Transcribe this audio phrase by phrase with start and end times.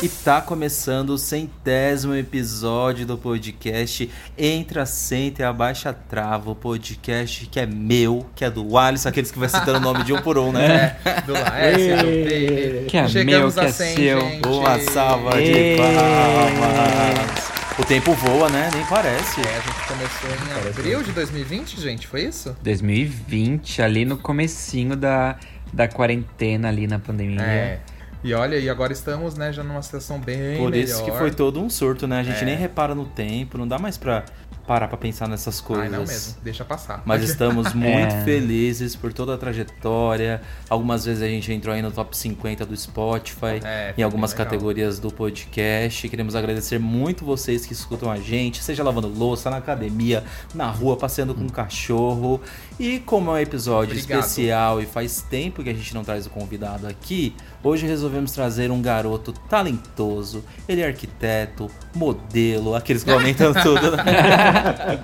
[0.00, 7.46] E tá começando o centésimo episódio do podcast Entra, Senta e Abaixa Trava, o podcast
[7.46, 10.22] que é meu, que é do Alisson, aqueles que vai citando o nome de um
[10.22, 10.96] por um, né?
[11.04, 12.86] É, do Laércio, do.
[12.86, 14.20] Que é Chegamos meu, que a é 100, seu.
[14.20, 14.40] gente.
[14.42, 17.48] Boa salva de palmas.
[17.76, 18.70] O tempo voa, né?
[18.72, 19.40] Nem parece.
[19.40, 22.56] É, a gente começou em abril de 2020, gente, foi isso?
[22.62, 25.36] 2020, ali no comecinho da,
[25.72, 27.42] da quarentena, ali na pandemia.
[27.42, 27.80] É.
[28.22, 30.84] E olha, e agora estamos, né, já numa situação bem Por melhor.
[30.84, 32.18] isso que foi todo um surto, né?
[32.20, 32.44] A gente É.
[32.44, 34.24] nem repara no tempo, não dá mais pra
[34.66, 35.84] parar pra pensar nessas coisas.
[35.86, 37.00] Ai, não mesmo, deixa passar.
[37.06, 38.24] Mas estamos muito É.
[38.24, 40.42] felizes por toda a trajetória.
[40.68, 44.98] Algumas vezes a gente entrou aí no top 50 do Spotify, É, em algumas categorias
[44.98, 46.06] do podcast.
[46.08, 50.22] Queremos agradecer muito vocês que escutam a gente, seja lavando louça, na academia,
[50.54, 52.38] na rua, passeando com um cachorro.
[52.78, 54.20] E como é um episódio Obrigado.
[54.20, 58.70] especial e faz tempo que a gente não traz o convidado aqui, hoje resolvemos trazer
[58.70, 60.44] um garoto talentoso.
[60.68, 65.00] Ele é arquiteto, modelo, aqueles que aumentam tudo, né?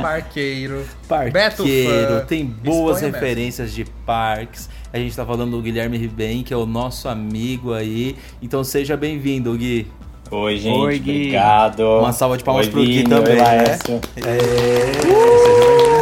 [0.00, 0.86] Parqueiro.
[1.30, 4.70] Beto parqueiro, tem boas Exponha referências de parques.
[4.90, 8.16] A gente tá falando do Guilherme Ribem, que é o nosso amigo aí.
[8.40, 9.86] Então seja bem-vindo, Gui.
[10.30, 10.78] Oi, gente.
[10.78, 11.10] Oi, Gui.
[11.10, 11.80] Obrigado.
[12.00, 13.44] Uma salva de palmas Oi, pro Gui Vini, também, Oi, né?
[13.44, 14.00] Laércio.
[14.14, 15.95] Bem-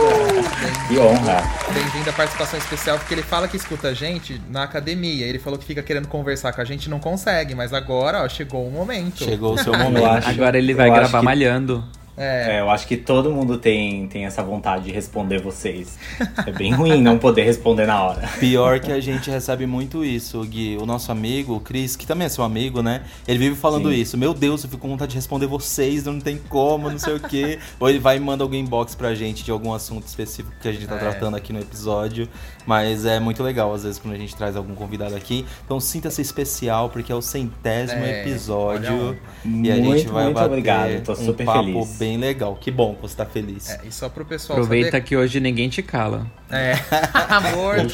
[0.88, 1.42] Que honra.
[1.72, 5.24] Bem-vindo à participação especial, porque ele fala que escuta a gente na academia.
[5.26, 8.28] Ele falou que fica querendo conversar com a gente e não consegue, mas agora, ó,
[8.28, 9.24] chegou o momento.
[9.24, 10.04] Chegou o seu Eu momento.
[10.06, 11.82] acho- Agora ele vai gravar que- malhando.
[12.16, 15.98] É, É, eu acho que todo mundo tem, tem essa vontade de responder vocês.
[16.46, 18.28] É bem ruim não poder responder na hora.
[18.38, 20.76] Pior que a gente recebe muito isso, Gui.
[20.80, 23.02] O nosso amigo, o Cris, que também é seu amigo, né?
[23.26, 23.96] Ele vive falando Sim.
[24.00, 24.16] isso.
[24.18, 27.20] Meu Deus, eu fico com vontade de responder vocês, não tem como, não sei o
[27.20, 27.58] quê.
[27.80, 30.72] Ou ele vai e manda algum inbox pra gente de algum assunto específico que a
[30.72, 30.98] gente tá É.
[30.98, 32.28] tratando aqui no episódio.
[32.66, 35.44] Mas é muito legal, às vezes, quando a gente traz algum convidado aqui.
[35.64, 39.18] Então sinta-se especial, porque é o centésimo É, episódio.
[39.44, 41.98] E a gente Muito, vai muito bater obrigado, tô um super papo feliz.
[42.04, 42.54] Bem legal.
[42.56, 43.70] Que bom que você tá feliz.
[43.70, 45.04] é, e só pro pessoal Aproveita saber...
[45.04, 46.26] que hoje ninguém te cala.
[46.50, 46.74] É,
[47.30, 47.76] amor.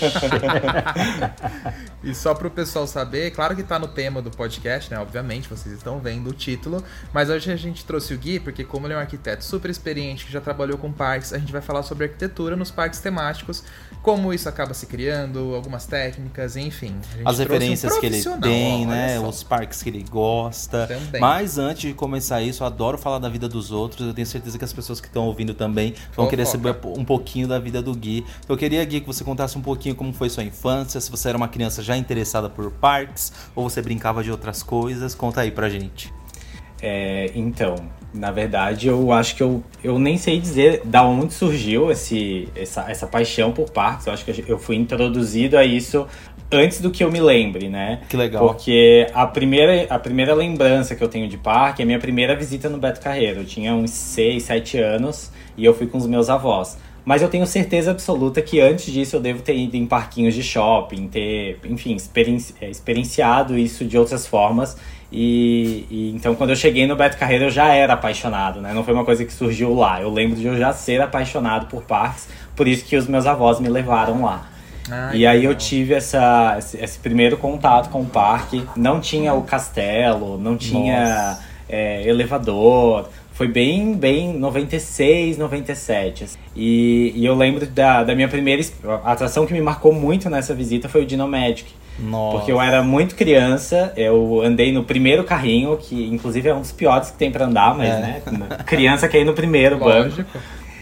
[2.02, 4.98] e só pro pessoal saber, claro que tá no tema do podcast, né?
[4.98, 6.82] Obviamente, vocês estão vendo o título.
[7.12, 10.26] Mas hoje a gente trouxe o Gui, porque como ele é um arquiteto super experiente,
[10.26, 13.62] que já trabalhou com parques, a gente vai falar sobre arquitetura nos parques temáticos,
[14.02, 16.96] como isso acaba se criando, algumas técnicas, enfim.
[17.12, 19.20] A gente As trouxe um referências que ele tem, ó, né?
[19.20, 20.86] Os parques que ele gosta.
[20.86, 21.20] Também.
[21.20, 23.99] Mas antes de começar isso, eu adoro falar da vida dos outros.
[24.08, 27.46] Eu tenho certeza que as pessoas que estão ouvindo também vão querer saber um pouquinho
[27.46, 28.24] da vida do Gui.
[28.44, 31.28] Então, eu queria, Gui, que você contasse um pouquinho como foi sua infância, se você
[31.28, 35.14] era uma criança já interessada por parques ou você brincava de outras coisas.
[35.14, 36.12] Conta aí pra gente.
[36.82, 37.76] É, então,
[38.12, 42.90] na verdade, eu acho que eu, eu nem sei dizer da onde surgiu esse, essa,
[42.90, 44.06] essa paixão por parques.
[44.06, 46.06] Eu acho que eu fui introduzido a isso
[46.50, 48.00] antes do que eu me lembre, né?
[48.08, 48.46] Que legal.
[48.46, 52.34] Porque a primeira, a primeira lembrança que eu tenho de parque é a minha primeira
[52.34, 53.40] visita no Beto Carreiro.
[53.40, 56.76] Eu tinha uns 6, 7 anos e eu fui com os meus avós.
[57.04, 60.42] Mas eu tenho certeza absoluta que antes disso eu devo ter ido em parquinhos de
[60.42, 64.76] shopping, ter, enfim, experienci é, experienciado isso de outras formas.
[65.10, 68.72] E, e, então quando eu cheguei no Beto Carreiro eu já era apaixonado, né?
[68.74, 70.00] Não foi uma coisa que surgiu lá.
[70.00, 73.58] Eu lembro de eu já ser apaixonado por parques, por isso que os meus avós
[73.58, 74.49] me levaram lá.
[74.90, 78.64] Ah, e aí eu tive essa, esse, esse primeiro contato com o parque.
[78.76, 81.38] Não tinha o castelo, não tinha
[81.68, 83.08] é, elevador.
[83.32, 86.24] Foi bem, bem 96, 97.
[86.24, 86.38] assim.
[86.54, 88.62] E, e eu lembro da, da minha primeira
[89.04, 91.72] atração que me marcou muito nessa visita foi o Dino Magic.
[91.98, 92.36] Nossa.
[92.38, 96.72] Porque eu era muito criança, eu andei no primeiro carrinho, que inclusive é um dos
[96.72, 98.00] piores que tem pra andar, mas É.
[98.00, 98.22] né,
[98.66, 100.24] criança quer ir no primeiro banco.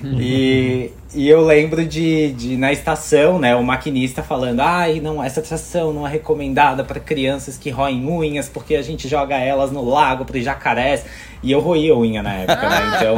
[0.21, 5.41] E, e eu lembro de, de, na estação, né, o maquinista falando: ai, não, essa
[5.41, 9.85] atração não é recomendada para crianças que roem unhas, porque a gente joga elas no
[9.85, 11.05] lago para jacarés.
[11.43, 12.79] E eu roía unha na época, né?
[12.99, 13.15] Então,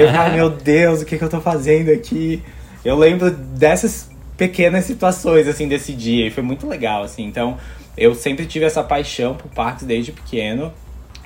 [0.00, 2.42] eu, ai meu Deus, o que, que eu tô fazendo aqui?
[2.84, 7.24] Eu lembro dessas pequenas situações, assim, desse dia, e foi muito legal, assim.
[7.24, 7.58] Então,
[7.96, 10.72] eu sempre tive essa paixão por parques desde pequeno.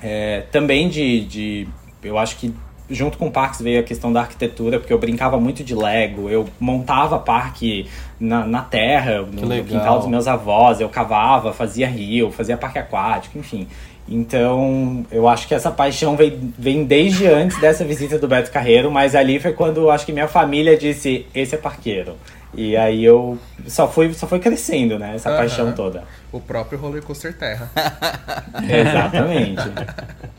[0.01, 1.67] É, também de, de.
[2.03, 2.53] Eu acho que
[2.93, 6.47] junto com parques veio a questão da arquitetura, porque eu brincava muito de Lego, eu
[6.59, 12.31] montava parque na, na terra, no, no quintal dos meus avós, eu cavava, fazia rio,
[12.31, 13.67] fazia parque aquático, enfim.
[14.07, 18.91] Então, eu acho que essa paixão vem, vem desde antes dessa visita do Beto Carreiro,
[18.91, 22.17] mas ali foi quando eu acho que minha família disse: esse é parqueiro.
[22.55, 25.15] E aí eu só fui, só foi crescendo, né?
[25.15, 26.03] Essa paixão toda.
[26.31, 27.71] O próprio Roller Coaster Terra.
[28.69, 29.63] Exatamente.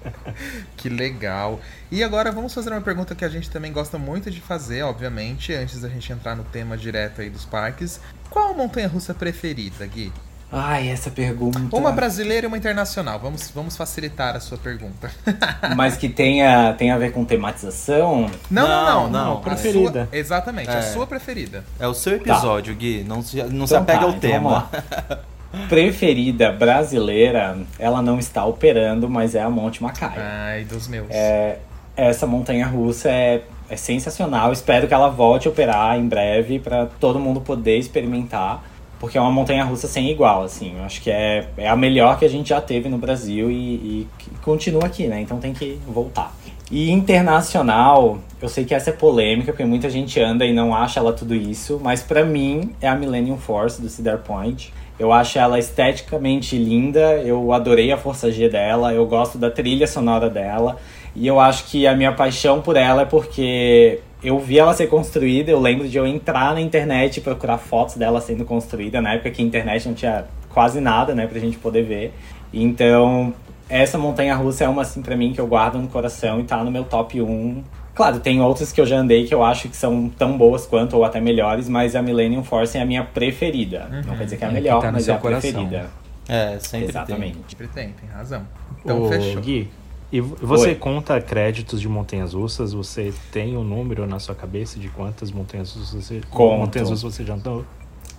[0.76, 1.60] Que legal.
[1.90, 5.54] E agora vamos fazer uma pergunta que a gente também gosta muito de fazer, obviamente,
[5.54, 8.00] antes da gente entrar no tema direto aí dos parques.
[8.28, 10.12] Qual a montanha-russa preferida, Gui?
[10.56, 11.58] Ai, essa pergunta.
[11.76, 13.18] Uma brasileira e uma internacional.
[13.18, 15.10] Vamos, vamos facilitar a sua pergunta.
[15.76, 18.30] Mas que tenha, tenha a ver com tematização.
[18.50, 19.24] Não, não, Não, não.
[19.26, 19.32] não.
[19.38, 20.06] A Preferida.
[20.10, 20.82] sua- exatamente, a É.
[20.82, 21.64] sua preferida.
[21.80, 23.02] É o seu episódio, Gui.
[23.06, 24.70] Não se, não se Então apega tá, ao então tema.
[25.68, 30.20] Preferida brasileira, ela não está operando, mas é a Monte Macaia.
[30.20, 31.06] Ai, dos meus.
[31.10, 31.58] É,
[31.96, 34.52] essa montanha russa é, é sensacional.
[34.52, 38.64] Espero que ela volte a operar em breve para todo mundo poder experimentar.
[39.04, 40.76] Porque é uma montanha russa sem igual, assim.
[40.78, 43.54] Eu acho que é, é a melhor que a gente já teve no Brasil e,
[43.54, 44.08] e
[44.40, 45.20] continua aqui, né?
[45.20, 46.34] Então tem que voltar.
[46.70, 51.00] E internacional, eu sei que essa é polêmica, porque muita gente anda e não acha
[51.00, 54.72] ela tudo isso, mas pra mim é a Millennium Force do Cedar Point.
[54.98, 59.86] Eu acho ela esteticamente linda, eu adorei a força G dela, eu gosto da trilha
[59.86, 60.78] sonora dela.
[61.14, 64.86] E eu acho que a minha paixão por ela é porque eu vi ela ser
[64.86, 69.14] construída, eu lembro de eu entrar na internet e procurar fotos dela sendo construída, na
[69.14, 72.14] época que a internet não tinha quase nada, né, pra gente poder ver.
[72.52, 73.34] Então,
[73.68, 76.62] essa montanha russa é uma assim pra mim que eu guardo no coração e tá
[76.64, 77.62] no meu top 1.
[77.94, 80.96] Claro, tem outras que eu já andei que eu acho que são tão boas quanto
[80.96, 83.88] ou até melhores, mas a Millennium Force é a minha preferida.
[84.06, 85.50] Não quer dizer que é a melhor, tá no mas é seu a coração.
[85.52, 85.90] preferida.
[86.28, 87.38] É, sempre Exatamente.
[87.48, 88.42] Sempre tem, tem razão.
[88.82, 89.40] Então Ô, fechou.
[89.42, 89.70] Gui,
[90.16, 90.74] e vo- você Oi.
[90.76, 92.72] conta créditos de montanhas russas?
[92.72, 96.58] Você tem um número na sua cabeça de quantas montanhas russas você, Conto.
[96.58, 97.64] montanhas russas você já andou?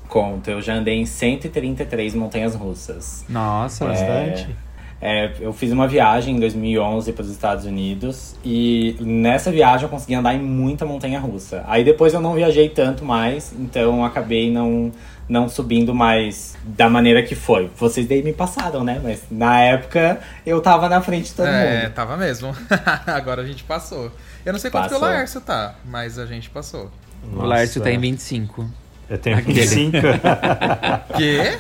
[0.08, 3.26] Conto, eu já andei em 133 montanhas russas.
[3.30, 4.56] Nossa, Bastante.
[5.02, 9.90] É, eu fiz uma viagem em 2011 para os Estados Unidos e nessa viagem eu
[9.90, 11.64] consegui andar em muita montanha russa.
[11.68, 14.92] Aí depois eu não viajei tanto mais, então acabei não,
[15.28, 17.70] não subindo mais da maneira que foi.
[17.78, 19.00] Vocês daí me passaram, né?
[19.04, 21.94] Mas na época eu tava na frente de todo É, mundo.
[21.94, 22.56] tava mesmo.
[23.08, 24.12] Agora a gente passou.
[24.46, 25.08] Eu não sei quanto que o Passou.
[25.10, 26.92] Laércio tá, mas a gente passou.
[27.34, 28.70] o Lárcio tá Nossa, em 25.
[29.10, 29.60] Eu tenho Aquele.
[29.62, 29.98] 25.
[31.18, 31.58] Quê?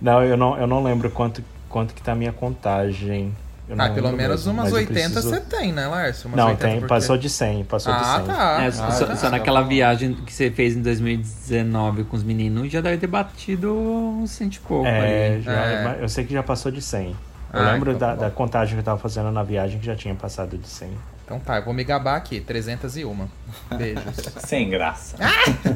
[0.00, 3.34] não, eu não, eu não lembro quanto, quanto que tá a minha contagem.
[3.68, 6.28] Eu não Ah, pelo menos mesmo, umas mas eu 80 preciso- você tem, né, Lárcio?
[6.28, 8.08] Umas Não, 80 tem, porque- passou de 100, passou de 100.
[8.08, 8.62] Ah, tá.
[8.62, 9.16] É, Ah, só, tá.
[9.16, 13.74] só naquela viagem que você fez em 2019 com os meninos, já deve ter batido
[13.76, 15.42] uns cento e pouco É, ali.
[15.42, 15.84] já- É.
[15.84, 17.14] mas eu sei que já passou de 100.
[17.52, 18.34] Eu Ah, lembro então da, tá da bom.
[18.34, 20.90] contagem que eu tava fazendo na viagem que já tinha passado de 100.
[21.24, 22.40] Então tá, eu vou me gabar aqui.
[22.40, 23.28] 301.
[23.76, 24.02] Beijos.
[24.46, 25.16] Sem graça.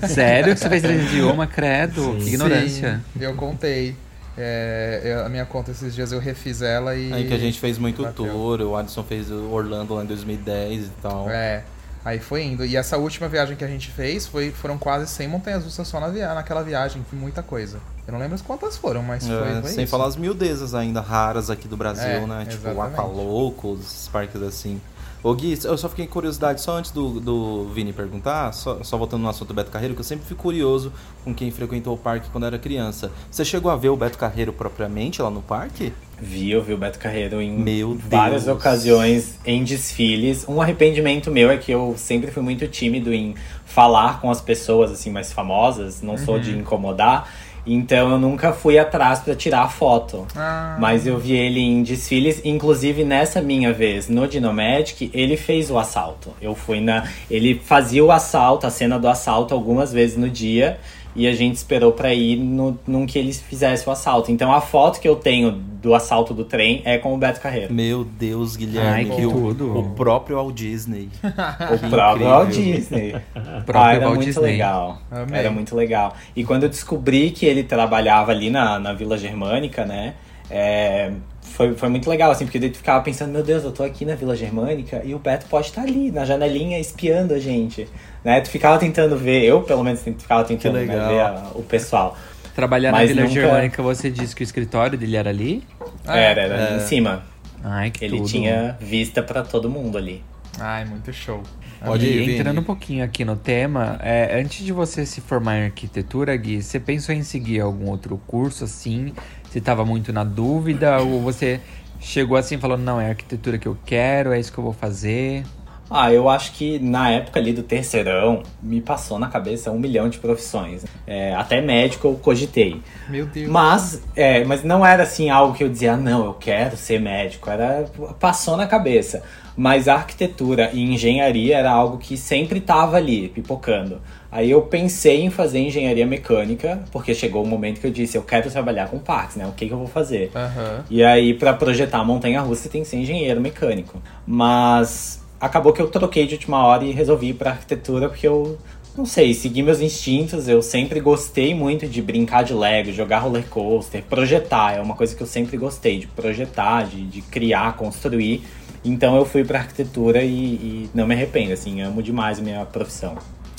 [0.09, 2.17] Sério que você fez 301, credo?
[2.17, 3.01] Que ignorância.
[3.13, 3.95] Sim, eu contei.
[4.37, 7.13] É, eu- a minha conta esses dias eu refiz ela e.
[7.13, 8.27] Aí que a gente fez muito Bateu.
[8.27, 11.29] tour, o Adson fez o Orlando lá em 2010 e tal.
[11.29, 11.65] É.
[12.05, 12.65] Aí foi indo.
[12.65, 16.01] E essa última viagem que a gente fez foi, foram quase 100 montanhas russas só
[16.01, 17.05] na via naquela viagem.
[17.09, 17.79] Foi muita coisa.
[18.07, 19.91] Eu não lembro as quantas foram, mas foi, É, foi sem isso.
[19.91, 22.45] falar as miudezas ainda raras aqui do Brasil, É, né?
[22.49, 22.95] Tipo o exatamente.
[22.95, 24.81] Aqualocos, esses parques assim.
[25.25, 29.23] Ô Gui, eu só fiquei curiosidade, só antes do, do Vini perguntar, só, só voltando
[29.23, 30.93] no assunto do Beto Carreiro, que eu sempre fico curioso
[31.25, 33.09] com quem frequentou o parque quando era criança.
[33.31, 35.93] Você chegou a ver o Beto Carreiro propriamente lá no parque?
[36.21, 38.57] Vi, eu vi o Beto Carreiro em Meu várias Deus.
[38.57, 40.45] ocasiões em desfiles.
[40.49, 44.91] Um arrependimento meu é que eu sempre fui muito tímido em falar com as pessoas
[44.91, 46.41] assim mais famosas, não sou Uhum.
[46.41, 47.29] de incomodar.
[47.67, 50.27] Então eu nunca fui atrás pra tirar foto.
[50.35, 50.77] Ah.
[50.81, 55.79] Mas eu vi ele em desfiles, inclusive nessa minha vez no Dinomagic, ele fez o
[55.79, 56.33] assalto.
[56.41, 57.09] Eu fui na.
[57.31, 60.79] Ele fazia o assalto, a cena do assalto, algumas vezes no dia.
[61.15, 64.31] E a gente esperou pra ir no, num que ele fizesse o assalto.
[64.31, 67.73] Então a foto que eu tenho do assalto do trem é com o Beto Carreiro.
[67.73, 69.11] Meu Deus, Guilherme.
[69.11, 69.79] Ai, que o, tudo.
[69.79, 71.09] o próprio Walt Disney.
[71.23, 73.13] O próprio Walt Disney.
[73.67, 74.43] próprio ah, era Walt muito Disney.
[74.43, 74.99] legal.
[75.11, 75.41] Amei.
[75.41, 76.15] Era muito legal.
[76.35, 80.15] E quando eu descobri que ele trabalhava ali na, na Vila Germânica, né?
[80.53, 81.11] é,
[81.53, 84.05] foi, foi muito legal, assim, porque daí tu ficava pensando, meu Deus, eu tô aqui
[84.05, 87.87] na Vila Germânica e o Beto pode estar ali, na janelinha, espiando a gente.
[88.25, 88.41] Né?
[88.41, 92.17] Tu ficava tentando ver, eu pelo menos ficava tentando né, ver a- o pessoal.
[92.55, 95.63] Trabalhar na Mas Vila nunca- Germânica, você disse que o escritório dele era ali?
[96.07, 96.23] Ah, é?
[96.25, 97.23] era, era ali em cima.
[97.65, 98.29] Ai, que Ele tudo.
[98.29, 100.23] tinha vista pra todo mundo ali.
[100.61, 101.43] Ai, muito show.
[101.85, 102.39] Pode ir, Vini.
[102.39, 106.63] entrando um pouquinho aqui no tema, é, antes de você se formar em arquitetura, Gui,
[106.63, 109.13] você pensou em seguir algum outro curso assim?
[109.49, 111.01] Você estava muito na dúvida?
[111.01, 111.61] ou você
[111.99, 114.73] chegou assim falando, não, é a arquitetura que eu quero, é isso que eu vou
[114.73, 115.45] fazer?
[115.93, 120.09] Ah, eu acho que na época ali do terceirão, me passou na cabeça um milhão
[120.09, 120.85] de profissões.
[121.07, 122.81] É, até médico eu cogitei.
[123.09, 123.49] Meu Deus.
[123.49, 127.01] Mas, é, mas não era assim algo que eu dizia, ah, não, eu quero ser
[127.01, 127.51] médico.
[127.51, 127.85] Era,
[128.19, 129.23] passou na cabeça.
[129.57, 134.01] Mas a arquitetura e engenharia era algo que sempre estava ali, pipocando.
[134.31, 138.23] Aí eu pensei em fazer engenharia mecânica, porque chegou o momento que eu disse, eu
[138.23, 139.47] quero trabalhar com parques, né?
[139.47, 140.31] O que, que eu vou fazer?
[140.35, 140.85] Aham.
[140.89, 144.01] E aí, pra projetar a montanha russa, você tem que ser engenheiro mecânico.
[144.27, 148.57] Mas acabou que eu troquei de última hora e resolvi ir pra arquitetura porque eu
[148.97, 150.47] não sei, segui meus instintos.
[150.47, 154.77] Eu sempre gostei muito de brincar de Lego, jogar roller coaster, projetar.
[154.77, 158.45] É uma coisa que eu sempre gostei, de projetar, de, de criar, construir.
[158.85, 162.65] Então eu fui pra arquitetura e, e não me arrependo, assim, amo demais a minha
[162.65, 163.17] profissão.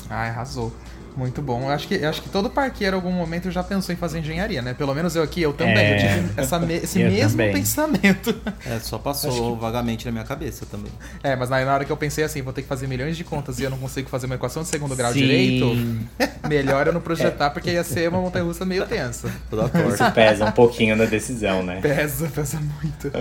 [0.10, 0.72] Ai, arrasou.
[1.16, 1.62] Muito bom.
[1.64, 4.20] Eu acho que, eu acho que todo parqueiro, em algum momento, já pensou em fazer
[4.20, 4.74] engenharia, né?
[4.74, 5.78] Pelo menos eu aqui, eu também.
[5.78, 5.94] É.
[5.94, 7.54] Eu tive essa me- esse Eu mesmo também.
[7.54, 8.34] pensamento.
[8.66, 10.92] É, só passou vagamente na minha cabeça também.
[11.22, 13.24] É, mas na na hora que eu pensei assim, vou ter que fazer milhões de
[13.24, 15.20] contas e eu não consigo fazer uma equação de segundo grau Sim.
[15.20, 15.66] direito,
[16.48, 19.28] melhor eu não projetar, porque ia ser uma montanha russa meio tensa.
[19.94, 21.80] Isso pesa um pouquinho na decisão, né?
[21.82, 23.12] Pesa, pesa muito.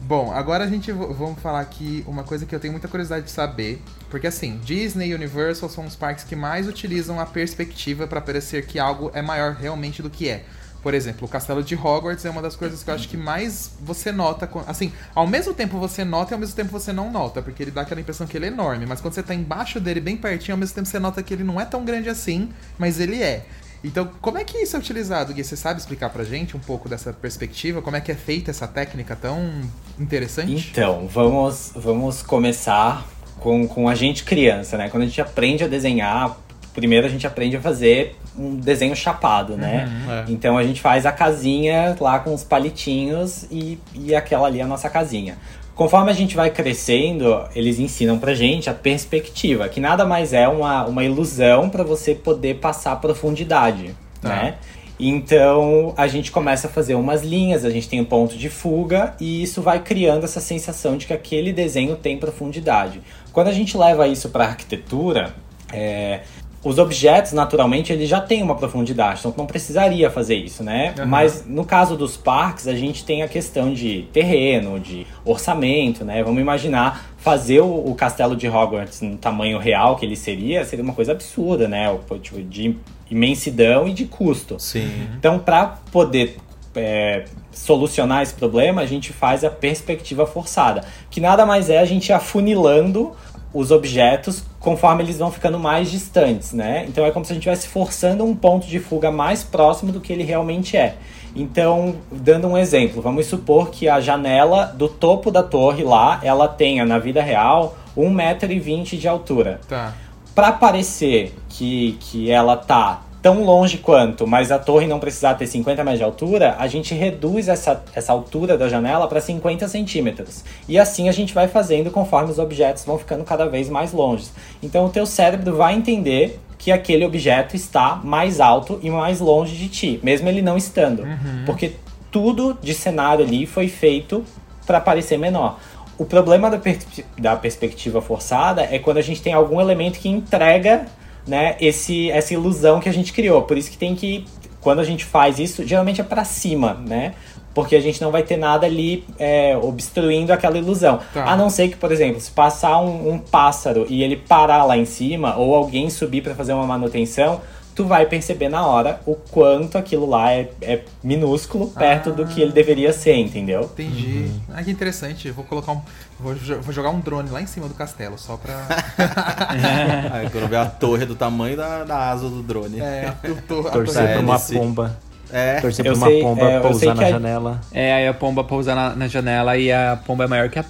[0.00, 3.30] Bom, agora a gente vamos falar aqui uma coisa que eu tenho muita curiosidade de
[3.30, 3.80] saber.
[4.10, 8.66] Porque assim, Disney e Universal são os parques que mais utilizam a perspectiva para parecer
[8.66, 10.44] que algo é maior realmente do que é.
[10.82, 13.70] Por exemplo, o castelo de Hogwarts é uma das coisas que eu acho que mais
[13.80, 14.46] você nota.
[14.66, 17.70] Assim, ao mesmo tempo você nota e ao mesmo tempo você não nota, porque ele
[17.70, 18.84] dá aquela impressão que ele é enorme.
[18.84, 21.42] Mas quando você tá embaixo dele, bem pertinho, ao mesmo tempo você nota que ele
[21.42, 23.46] não é tão grande assim, mas ele é.
[23.82, 25.42] Então, como é que isso é utilizado, Gui?
[25.42, 27.80] Você sabe explicar pra gente um pouco dessa perspectiva?
[27.80, 29.62] Como é que é feita essa técnica tão
[29.98, 30.70] interessante?
[30.70, 33.06] Então, vamos, vamos começar
[33.40, 34.88] com, com a gente criança, né?
[34.88, 36.34] Quando a gente aprende a desenhar,
[36.74, 39.88] primeiro a gente aprende a fazer um desenho chapado, né?
[40.08, 40.30] é.
[40.30, 44.62] Então a gente faz a casinha lá com os palitinhos e, e aquela ali é
[44.62, 45.38] a nossa casinha.
[45.74, 50.46] Conforme a gente vai crescendo, eles ensinam pra gente a perspectiva, que nada mais é
[50.46, 54.28] uma, uma ilusão para você poder passar profundidade, Tá.
[54.28, 54.54] né?
[54.98, 59.14] Então a gente começa a fazer umas linhas, a gente tem um ponto de fuga
[59.20, 63.00] e isso vai criando essa sensação de que aquele desenho tem profundidade.
[63.32, 65.34] Quando a gente leva isso para arquitetura,
[65.72, 66.20] é,
[66.64, 70.94] os objetos naturalmente eles já têm uma profundidade, então não precisaria fazer isso, né?
[70.98, 71.06] Aham.
[71.06, 76.22] Mas no caso dos parques a gente tem a questão de terreno, de orçamento, né?
[76.22, 80.82] Vamos imaginar fazer o, o castelo de Hogwarts no tamanho real que ele seria, seria
[80.82, 81.90] uma coisa absurda, né?
[81.90, 82.76] O, tipo, de
[83.10, 84.58] imensidão e de custo.
[84.58, 84.90] Sim.
[85.18, 86.38] Então, para poder
[86.74, 91.84] é, solucionar esse problema, a gente faz a perspectiva forçada, que nada mais é a
[91.84, 93.12] gente afunilando
[93.54, 96.84] os objetos conforme eles vão ficando mais distantes, né?
[96.88, 100.00] Então é como se a gente estivesse forçando um ponto de fuga mais próximo do
[100.00, 100.96] que ele realmente é.
[101.36, 106.46] Então, dando um exemplo, vamos supor que a janela do topo da torre lá, ela
[106.48, 109.94] tenha na vida real 1,20m de altura Tá.
[110.34, 115.46] para parecer que, que ela tá tão longe quanto, mas a torre não precisar ter
[115.46, 120.44] 50 metros de altura, a gente reduz essa, essa altura da janela para 50 centímetros.
[120.68, 124.26] E assim a gente vai fazendo conforme os objetos vão ficando cada vez mais longe.
[124.62, 129.56] Então o teu cérebro vai entender que aquele objeto está mais alto e mais longe
[129.56, 131.02] de ti, mesmo ele não estando.
[131.46, 131.72] Porque
[132.10, 134.22] tudo de cenário ali foi feito
[134.66, 135.58] para parecer menor.
[135.96, 140.10] O problema da, perspe- da perspectiva forçada é quando a gente tem algum elemento que
[140.10, 140.84] entrega
[141.26, 143.42] né, esse, essa ilusão que a gente criou.
[143.42, 144.24] Por isso que tem que,
[144.60, 147.14] quando a gente faz isso, geralmente é pra cima, né?
[147.54, 150.98] Porque a gente não vai ter nada ali é, obstruindo aquela ilusão.
[151.12, 151.24] Tá.
[151.24, 154.76] A não ser que, por exemplo, se passar um, um pássaro e ele parar lá
[154.76, 157.40] em cima, ou alguém subir pra fazer uma manutenção,
[157.74, 162.40] tu vai perceber na hora o quanto aquilo lá é, é minúsculo perto do que
[162.40, 163.62] ele deveria ser, entendeu?
[163.64, 164.30] Entendi.
[164.52, 165.28] Ah, que interessante.
[165.28, 165.80] Eu vou colocar um.
[166.20, 168.54] Vou, vou jogar um drone lá em cima do castelo, só pra.
[170.12, 172.80] Aí quando vê a torre do tamanho da, da asa do drone.
[172.80, 173.62] É, eu tô.
[173.64, 174.98] Torcer pra uma pomba.
[175.32, 175.60] É.
[175.60, 177.60] Torcer Eu pra uma sei- pomba é, pousar na a- janela.
[177.72, 180.64] É, aí a pomba pousa na, na janela e a pomba é maior que a,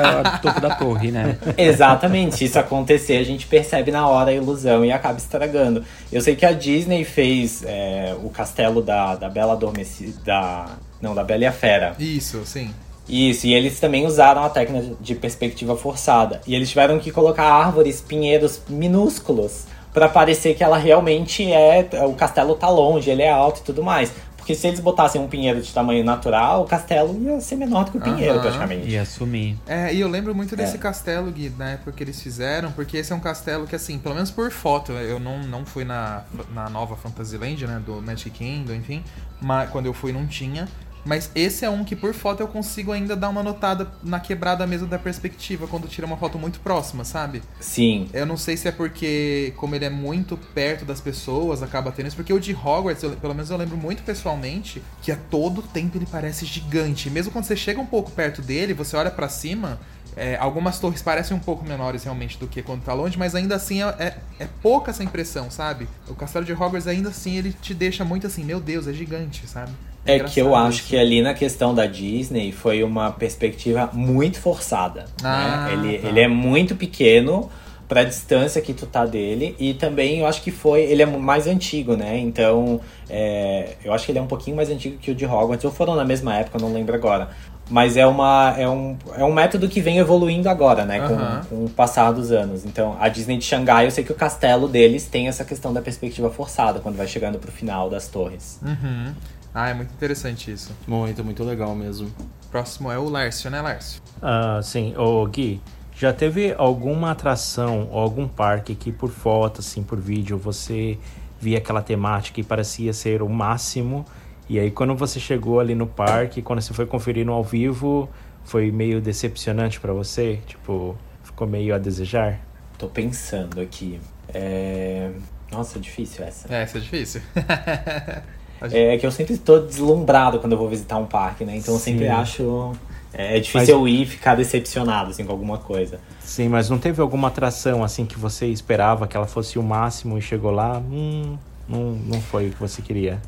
[0.00, 1.36] que a topo da torre, né?
[1.56, 5.84] Exatamente, se isso acontecer, a gente percebe na hora a ilusão e acaba estragando.
[6.12, 10.14] Eu sei que a Disney fez é, o castelo da, da Bela Adormecida.
[10.24, 10.66] Da,
[11.00, 11.94] não, da Bela e a Fera.
[11.98, 12.70] Isso, sim.
[13.08, 16.40] Isso, e eles também usaram a técnica de perspectiva forçada.
[16.46, 21.86] E eles tiveram que colocar árvores, pinheiros minúsculos pra parecer que ela realmente é.
[22.06, 24.10] O castelo tá longe, ele é alto e tudo mais.
[24.44, 27.92] Porque se eles botassem um pinheiro de tamanho natural, o castelo ia ser menor do
[27.92, 28.42] que o pinheiro, Aham.
[28.42, 28.86] praticamente.
[28.90, 29.56] Ia sumir.
[29.66, 30.78] É, e eu lembro muito desse É.
[30.78, 34.14] castelo, Gui, na época que eles fizeram, porque esse é um castelo que, assim, pelo
[34.14, 38.74] menos por foto, eu não, não fui na, na nova Fantasyland, né, do Magic Kingdom,
[38.74, 39.02] enfim,
[39.40, 40.68] mas quando eu fui não tinha.
[41.04, 44.66] Mas esse é um que por foto eu consigo ainda dar uma notada na quebrada
[44.66, 47.42] mesmo da perspectiva, quando tira uma foto muito próxima, sabe?
[47.60, 48.08] Sim.
[48.12, 52.06] Eu não sei se é porque, como ele é muito perto das pessoas, acaba tendo
[52.06, 52.16] isso.
[52.16, 55.98] Porque o de Hogwarts, eu- pelo menos eu lembro muito pessoalmente, que a todo tempo
[55.98, 57.10] ele parece gigante.
[57.10, 59.78] Mesmo quando você chega um pouco perto dele, você olha pra cima,
[60.16, 63.56] é, algumas torres parecem um pouco menores realmente do que quando tá longe, mas ainda
[63.56, 65.86] assim é, é- é pouca essa impressão, sabe?
[66.08, 69.46] O castelo de Hogwarts ainda assim ele te deixa muito assim, meu Deus, é gigante,
[69.46, 69.72] sabe?
[70.06, 70.88] É que eu acho isso.
[70.88, 75.06] que ali na questão da Disney foi uma perspectiva muito forçada.
[75.22, 75.72] Ah, né?
[75.72, 76.08] ele, tá.
[76.08, 77.50] ele é muito pequeno
[77.88, 81.46] pra distância que tu tá dele e também eu acho que foi ele é mais
[81.46, 82.18] antigo, né?
[82.18, 85.64] Então é, eu acho que ele é um pouquinho mais antigo que o de Hogwarts.
[85.64, 87.30] Ou foram na mesma época, não lembro agora.
[87.70, 91.00] Mas é, uma, é, um, é um método que vem evoluindo agora, né?
[91.00, 91.44] Com, Aham.
[91.48, 92.66] com o passar dos anos.
[92.66, 95.80] Então, a Disney de Xangai, eu sei que o castelo deles tem essa questão da
[95.80, 98.60] perspectiva forçada quando vai chegando pro final das torres.
[98.62, 99.14] Uhum.
[99.54, 100.72] Ah, é muito interessante isso.
[100.84, 102.10] Muito, muito legal mesmo.
[102.50, 104.02] Próximo é o Lárcio, né, Lárcio?
[104.20, 104.96] Ah, sim.
[104.96, 105.60] Ô, Gui,
[105.96, 110.98] já teve alguma atração ou algum parque que por foto, assim, por vídeo, você
[111.40, 114.04] via aquela temática e parecia ser o máximo?
[114.48, 118.08] E aí quando você chegou ali no parque, quando você foi conferir no ao vivo,
[118.44, 120.40] foi meio decepcionante pra você?
[120.46, 122.40] Tipo, ficou meio a desejar?
[122.76, 124.00] Tô pensando aqui.
[124.28, 125.12] É...
[125.50, 126.52] Nossa, difícil essa.
[126.52, 127.22] É, essa é difícil.
[128.72, 131.56] É que eu sempre tô deslumbrado quando eu vou visitar um parque, né?
[131.56, 132.10] Então eu sempre Sim.
[132.10, 132.72] acho.
[133.12, 136.00] É, é difícil Mas- eu ir e ficar decepcionado, assim, com alguma coisa.
[136.20, 140.18] Sim, mas não teve alguma atração assim que você esperava que ela fosse o máximo
[140.18, 141.36] e chegou lá, hum,
[141.68, 143.20] não, não foi o que você queria?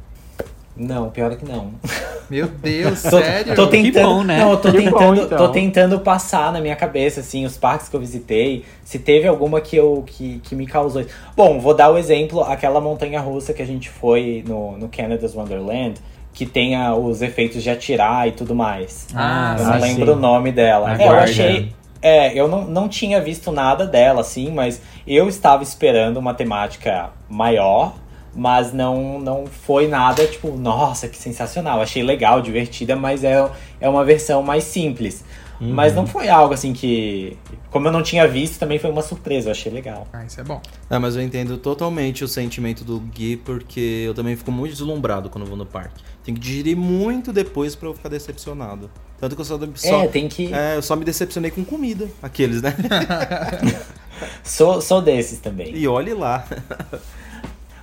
[0.76, 1.72] Não, pior é que não.
[2.28, 3.54] Meu Deus, Tô, sério?
[3.54, 4.40] tô tentando, bom, né?
[4.40, 5.38] Não, eu tô Que tentando, bom, então.
[5.38, 9.60] tô tentando passar na minha cabeça, assim, os parques que eu visitei, se teve alguma
[9.60, 11.10] que, eu, que, que me causou isso.
[11.36, 15.34] Bom, vou dar o exemplo, aquela montanha russa que a gente foi no, no Canada's
[15.36, 16.00] Wonderland,
[16.32, 19.06] que tem a- os efeitos de atirar e tudo mais.
[19.14, 20.96] Ah, eu não lembro o nome dela.
[21.00, 21.72] É, eu achei.
[22.02, 27.10] É, eu não, não tinha visto nada dela, assim, mas eu estava esperando uma temática
[27.28, 27.94] maior,
[28.36, 31.80] mas não, não foi nada, tipo, nossa, que sensacional.
[31.80, 35.24] Achei legal, divertida, mas é, é uma versão mais simples.
[35.58, 37.34] Mas não foi algo assim que.
[37.70, 40.06] Como eu não tinha visto, também foi uma surpresa, eu achei legal.
[40.12, 40.60] Ah, isso é bom.
[40.90, 45.30] Ah, mas eu entendo totalmente o sentimento do Gui, porque eu também fico muito deslumbrado
[45.30, 46.04] quando vou no parque.
[46.22, 48.90] Tem que digerir muito depois pra eu ficar decepcionado.
[49.18, 50.52] Tanto que eu só, só, É, tem que.
[50.52, 52.06] é, eu só me decepcionei com comida.
[52.22, 52.74] Aqueles, né?
[54.42, 55.76] Sou, sou desses também.
[55.76, 56.46] E olhe lá.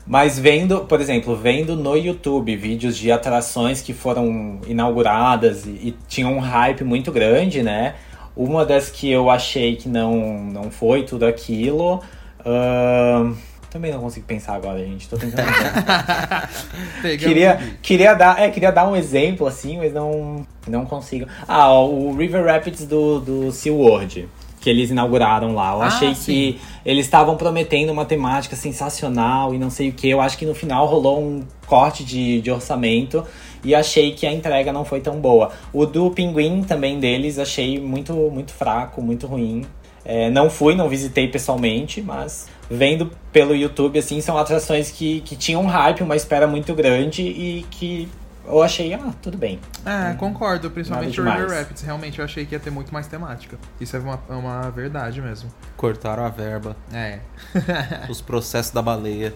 [0.05, 5.95] Mas vendo, por exemplo, vendo no YouTube vídeos de atrações que foram inauguradas e, e
[6.07, 7.95] tinham um hype muito grande, né?
[8.35, 12.01] Uma das que eu achei que não, não foi tudo aquilo.
[12.45, 13.33] ahn,
[13.73, 15.09] também não consigo pensar agora, gente.
[15.09, 15.47] Tô tentando.
[17.17, 21.27] queria, queria, dar, é, queria dar um exemplo, assim, mas não, não consigo.
[21.47, 24.29] Ah, ó, o River Rapids do, do SeaWorld,
[24.63, 25.73] que eles inauguraram lá.
[25.73, 26.23] Eu Ah, achei sim.
[26.25, 30.09] que eles estavam prometendo uma temática sensacional e não sei o que.
[30.09, 33.25] Eu acho que no final rolou um corte de, de orçamento
[33.61, 35.51] e achei que a entrega não foi tão boa.
[35.73, 39.65] O do Pinguim também deles achei muito, muito fraco, muito ruim.
[40.05, 45.35] É, não fui, não visitei pessoalmente, mas vendo pelo YouTube, assim, são atrações que, que
[45.35, 48.07] tinham um hype, uma espera muito grande e que
[48.45, 49.59] eu achei, ah, tudo bem.
[49.85, 51.49] É, concordo, principalmente o River.
[51.49, 51.81] Rapids.
[51.81, 53.57] Realmente eu achei que ia ter muito mais temática.
[53.79, 55.49] Isso é uma, é uma verdade mesmo.
[55.77, 56.75] Cortaram a verba.
[56.91, 57.19] É.
[58.09, 59.33] Os processos da baleia.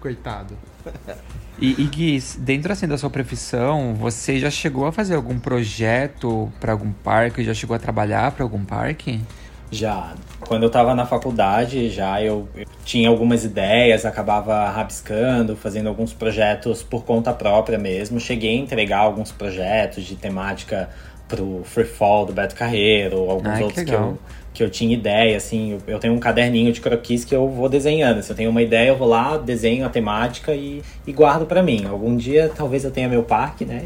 [0.00, 0.56] Coitado.
[1.58, 6.50] E, e Gui, dentro assim da sua profissão, você já chegou a fazer algum projeto
[6.58, 7.44] para algum parque?
[7.44, 9.20] Já chegou a trabalhar para algum parque?
[9.70, 10.14] Já.
[10.40, 16.12] Quando eu tava na faculdade, já eu, eu tinha algumas ideias, acabava rabiscando, fazendo alguns
[16.12, 18.18] projetos por conta própria mesmo.
[18.18, 20.88] Cheguei a entregar alguns projetos de temática
[21.28, 24.08] pro Free Fall do Beto Carreiro, alguns Ai, que outros que, legal.
[24.08, 24.18] eu,
[24.52, 25.72] que eu tinha ideia, assim.
[25.72, 28.22] Eu, eu tenho um caderninho de croquis que eu vou desenhando.
[28.22, 31.62] Se eu tenho uma ideia, eu vou lá, desenho a temática e, e guardo pra
[31.62, 31.84] mim.
[31.86, 33.82] Algum dia, talvez eu tenha meu parque, né?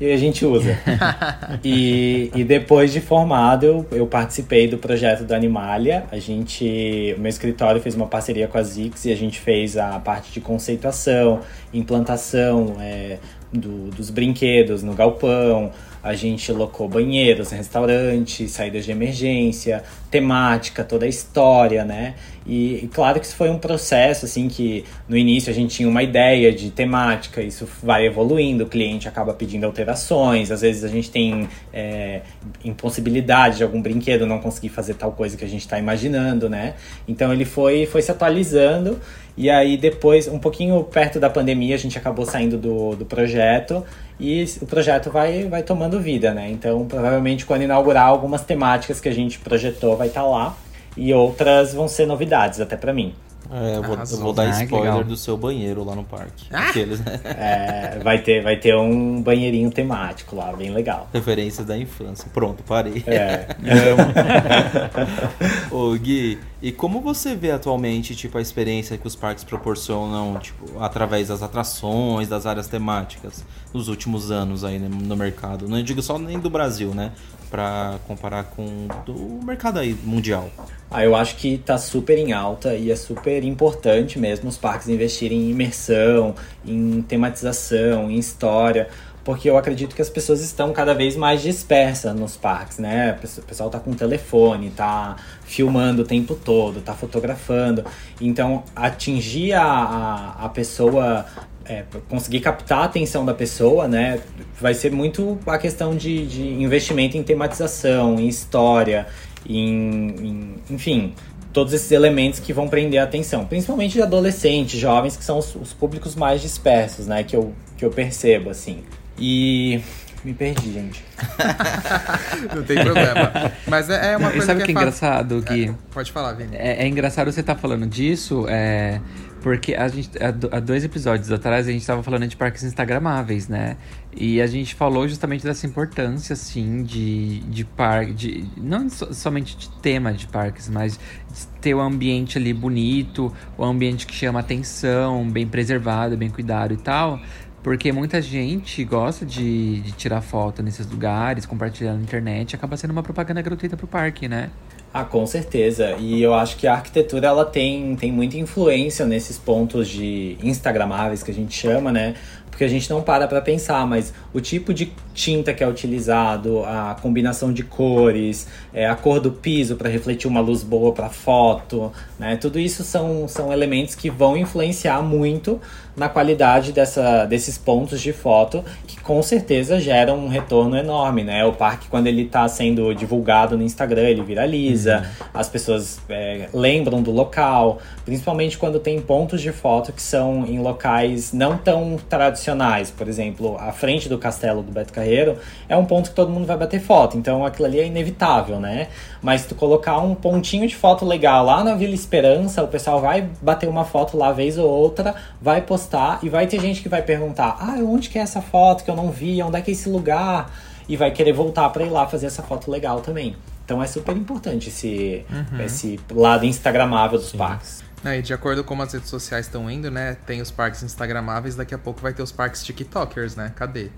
[0.00, 0.76] E, e a gente usa.
[1.64, 6.04] E, e depois de formado, eu, eu participei do projeto do Animalia.
[6.10, 9.76] A gente, o meu escritório fez uma parceria com a Zix e a gente fez
[9.76, 11.40] a parte de conceituação,
[11.72, 13.18] implantação é,
[13.52, 15.70] do- dos brinquedos no galpão.
[16.02, 22.14] A gente locou banheiros, restaurantes, saídas de emergência, temática, toda a história, né?
[22.44, 25.88] E, e claro que isso foi um processo, assim, que no início a gente tinha
[25.88, 30.88] uma ideia de temática, isso vai evoluindo, o cliente acaba pedindo alterações, às vezes a
[30.88, 32.20] gente tem é,
[32.62, 36.74] impossibilidade de algum brinquedo não conseguir fazer tal coisa que a gente está imaginando, né?
[37.08, 39.00] Então ele foi, foi se atualizando
[39.36, 43.82] e aí depois, um pouquinho perto da pandemia, a gente acabou saindo do, do projeto
[44.20, 46.50] e o projeto vai, vai tomando vida, né?
[46.50, 50.56] Então provavelmente quando inaugurar algumas temáticas que a gente projetou vai estar lá
[50.96, 53.14] e outras vão ser novidades até pra mim.
[53.50, 56.46] É, eu vou, eu vou dar Ah, spoiler do seu banheiro lá no parque.
[56.50, 57.20] Aqueles, né?
[57.22, 61.06] É, vai, ter, vai ter um banheirinho temático lá, bem legal.
[61.12, 62.26] Referências da infância.
[62.32, 63.04] Pronto, parei.
[63.06, 63.48] É.
[65.70, 70.80] Ô Gui, e como você vê atualmente, tipo, a experiência que os parques proporcionam, tipo,
[70.80, 75.68] através das atrações, das áreas temáticas, nos últimos anos aí né, no mercado?
[75.68, 77.12] Não digo só nem do Brasil, né?
[77.52, 80.50] Pra comparar com do mercado aí mundial.
[80.90, 84.88] Ah, eu acho que tá super em alta e é super importante mesmo os parques
[84.88, 86.34] investirem em imersão,
[86.64, 88.88] em tematização, em história,
[89.24, 93.18] porque eu acredito que as pessoas estão cada vez mais dispersas nos parques, né?
[93.38, 97.84] O pessoal tá com telefone, tá filmando o tempo todo, tá fotografando.
[98.20, 101.24] Então, atingir a, a, a pessoa
[101.72, 104.18] é, conseguir captar a atenção da pessoa, né?
[104.60, 109.06] Vai ser muito a questão de, de investimento em tematização, em história,
[109.48, 111.14] em, em- enfim,
[111.52, 115.54] todos esses elementos que vão prender a atenção, principalmente de adolescentes, jovens, que são os,
[115.56, 117.22] os públicos mais dispersos, né?
[117.24, 118.82] Que eu, que eu percebo, assim.
[119.18, 119.80] E
[120.24, 121.04] me perdi, gente.
[122.54, 123.52] Não tem problema.
[123.66, 125.68] Mas é, é uma E coisa sabe o que que é fa- engraçado, Gui?
[125.68, 126.56] É, pode falar, Vini.
[126.56, 129.00] É, é engraçado você estar falando disso, é,
[129.42, 132.62] porque a gente, há do- há dois episódios atrás a gente estava falando de parques
[132.62, 133.76] instagramáveis, né?
[134.14, 139.56] E a gente falou justamente dessa importância, assim, de, de parque, de, não so- somente
[139.56, 144.40] de tema de parques, mas de ter o ambiente ali bonito, o ambiente que chama
[144.40, 147.20] atenção, bem preservado, bem cuidado e tal.
[147.62, 152.90] Porque muita gente gosta de, de tirar foto nesses lugares, compartilhar na internet, acaba sendo
[152.90, 154.50] uma propaganda gratuita pro parque, né?
[154.94, 155.96] Ah, com certeza.
[155.98, 161.22] E eu acho que a arquitetura ela tem, tem muita influência nesses pontos de instagramáveis
[161.22, 162.14] que a gente chama, né?
[162.50, 166.62] Porque a gente não para pra pensar, mas o tipo de tinta que é utilizado,
[166.66, 171.08] a combinação de cores, é, a cor do piso para refletir uma luz boa para
[171.08, 172.36] foto, né?
[172.36, 175.58] Tudo isso são, são elementos que vão influenciar muito
[175.96, 181.44] na qualidade dessa, desses pontos de foto, que com certeza geram um retorno enorme, né?
[181.44, 187.02] O parque, quando ele está sendo divulgado no Instagram, ele viraliza, as pessoas é, lembram
[187.02, 192.90] do local, principalmente quando tem pontos de foto que são em locais não tão tradicionais.
[192.90, 195.36] Por exemplo, a frente do castelo do Beto Carreiro
[195.68, 198.88] é um ponto que todo mundo vai bater foto, então aquilo ali é inevitável, né?
[199.20, 203.00] Mas se tu colocar um pontinho de foto legal lá na Vila Esperança, o pessoal
[203.00, 205.81] vai bater uma foto lá vez ou outra, vai postar
[206.22, 208.96] e vai ter gente que vai perguntar: ah, onde que é essa foto que eu
[208.96, 209.42] não vi?
[209.42, 210.50] Onde é que é esse lugar?
[210.88, 213.36] E vai querer voltar para ir lá fazer essa foto legal também.
[213.64, 215.24] Então é super importante esse,
[215.64, 217.82] esse lado instagramável dos parques.
[218.04, 220.16] É, e de acordo com como as redes sociais estão indo, né?
[220.26, 223.52] Tem os parques instagramáveis, daqui a pouco vai ter os parques tiktokers, né?
[223.54, 223.90] Cadê?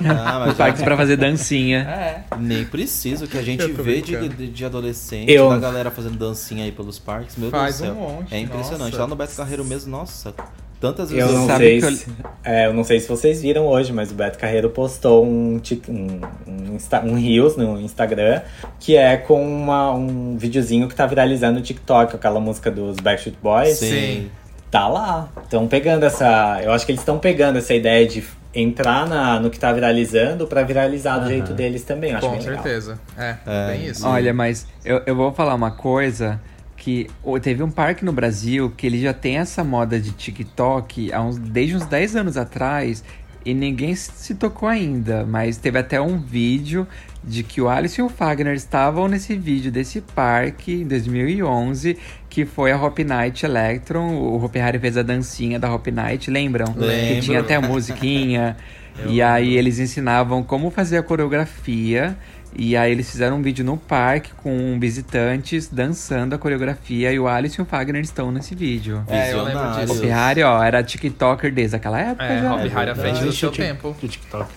[0.03, 1.83] Ah, Os parques pra fazer dancinha.
[1.93, 2.23] É.
[2.39, 6.63] Nem preciso, que a gente vê de, de, de adolescente, Eu- da galera fazendo dancinha
[6.63, 8.03] aí pelos parques, meu Faz Deus do céu.
[8.03, 8.91] um monte, é impressionante.
[8.93, 9.03] nossa.
[9.03, 10.33] Lá no Beto Carreiro mesmo, nossa,
[10.83, 12.07] tantas vezes Eu não, Sabe sei que eu- se,
[12.43, 16.21] é, eu não sei se vocês viram hoje, mas o Beto Carreiro postou um, um,
[16.45, 18.41] um, Insta- um Reels no Instagram
[18.79, 23.37] que é com uma, um videozinho que tá viralizando no TikTok, aquela música dos Backstreet
[23.41, 23.77] Boys.
[23.77, 24.29] Sim.
[24.69, 25.29] Tá lá.
[25.43, 26.59] Estão pegando essa.
[26.63, 28.23] Eu acho que eles estão pegando essa ideia de
[28.55, 32.11] entrar na, no que tá viralizando pra viralizar do jeito deles também.
[32.11, 32.63] Eu acho Com bem legal.
[32.63, 32.99] certeza.
[33.17, 34.07] É, É, bem isso.
[34.07, 36.39] Olha, mas eu, eu vou falar uma coisa
[36.83, 37.07] que
[37.41, 41.37] teve um parque no Brasil que ele já tem essa moda de TikTok há uns,
[41.37, 43.05] desde uns 10 anos atrás
[43.45, 46.85] e ninguém se tocou ainda, mas teve até um vídeo
[47.23, 51.97] de que o Alisson e o Fagner estavam nesse vídeo desse parque em 2011,
[52.29, 54.15] que foi a Hop Night Electron.
[54.15, 56.73] O Hopi Hari fez a dancinha da Hop Night, lembram?
[56.75, 57.15] Lembro.
[57.15, 58.57] Que tinha até a musiquinha.
[59.07, 62.17] e aí eles ensinavam como fazer a coreografia.
[62.55, 67.27] E aí eles fizeram um vídeo no parque com visitantes dançando a coreografia e o
[67.27, 69.03] Alisson e o Fagner estão nesse vídeo.
[69.07, 69.93] É, eu lembro disso.
[69.93, 72.49] O Ferrari, ó, era TikToker desde aquela época É, já.
[72.49, 73.95] Hobby Harry à frente do seu tempo.
[73.99, 74.47] Do TikTok.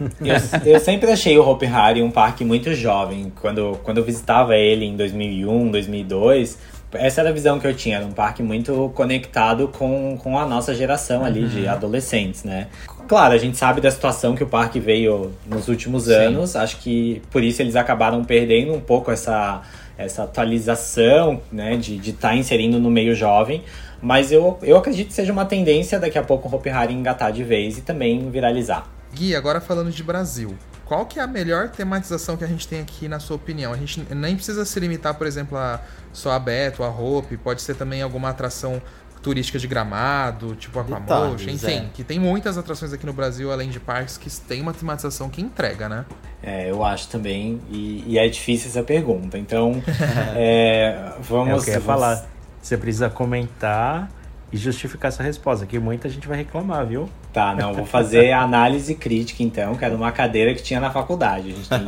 [0.00, 3.32] Eu, eu sempre achei o Hopi Hari um parque muito jovem.
[3.40, 6.56] Quando, quando eu visitava ele em 2001, 2002,
[6.92, 7.96] essa era a visão que eu tinha.
[7.96, 12.68] Era um parque muito conectado com, com a nossa geração ali de adolescentes, né?
[13.08, 16.54] Claro, a gente sabe da situação que o parque veio nos últimos anos.
[16.54, 19.62] Acho que por isso eles acabaram perdendo um pouco essa,
[19.96, 21.78] essa atualização, né?
[21.78, 23.64] De estar inserindo no meio jovem.
[24.02, 27.32] Mas eu, eu acredito que seja uma tendência daqui a pouco o Hopi Hari engatar
[27.32, 28.86] de vez e também viralizar.
[29.14, 30.54] Gui, agora falando de Brasil.
[30.84, 33.72] Qual que é a melhor tematização que a gente tem aqui, na sua opinião?
[33.72, 35.80] A gente nem precisa se limitar, por exemplo, a
[36.12, 38.80] só a Beto, a Hope, pode ser também alguma atração
[39.22, 41.90] turística de Gramado, tipo Aquamotion, Detalhes, enfim, é.
[41.92, 45.40] que tem muitas atrações aqui no Brasil, além de parques, que tem uma tematização que
[45.40, 46.04] entrega, né?
[46.42, 49.36] É, eu acho também, e, e é difícil essa pergunta.
[49.36, 49.82] Então,
[50.36, 51.66] é, vamos.
[51.66, 52.26] É falar.
[52.60, 54.10] Você precisa comentar
[54.52, 57.08] e justificar essa resposta, que muita gente vai reclamar, viu?
[57.38, 60.90] Tá, não, vou fazer a análise crítica então, que era uma cadeira que tinha na
[60.90, 61.50] faculdade.
[61.50, 61.84] A gente tem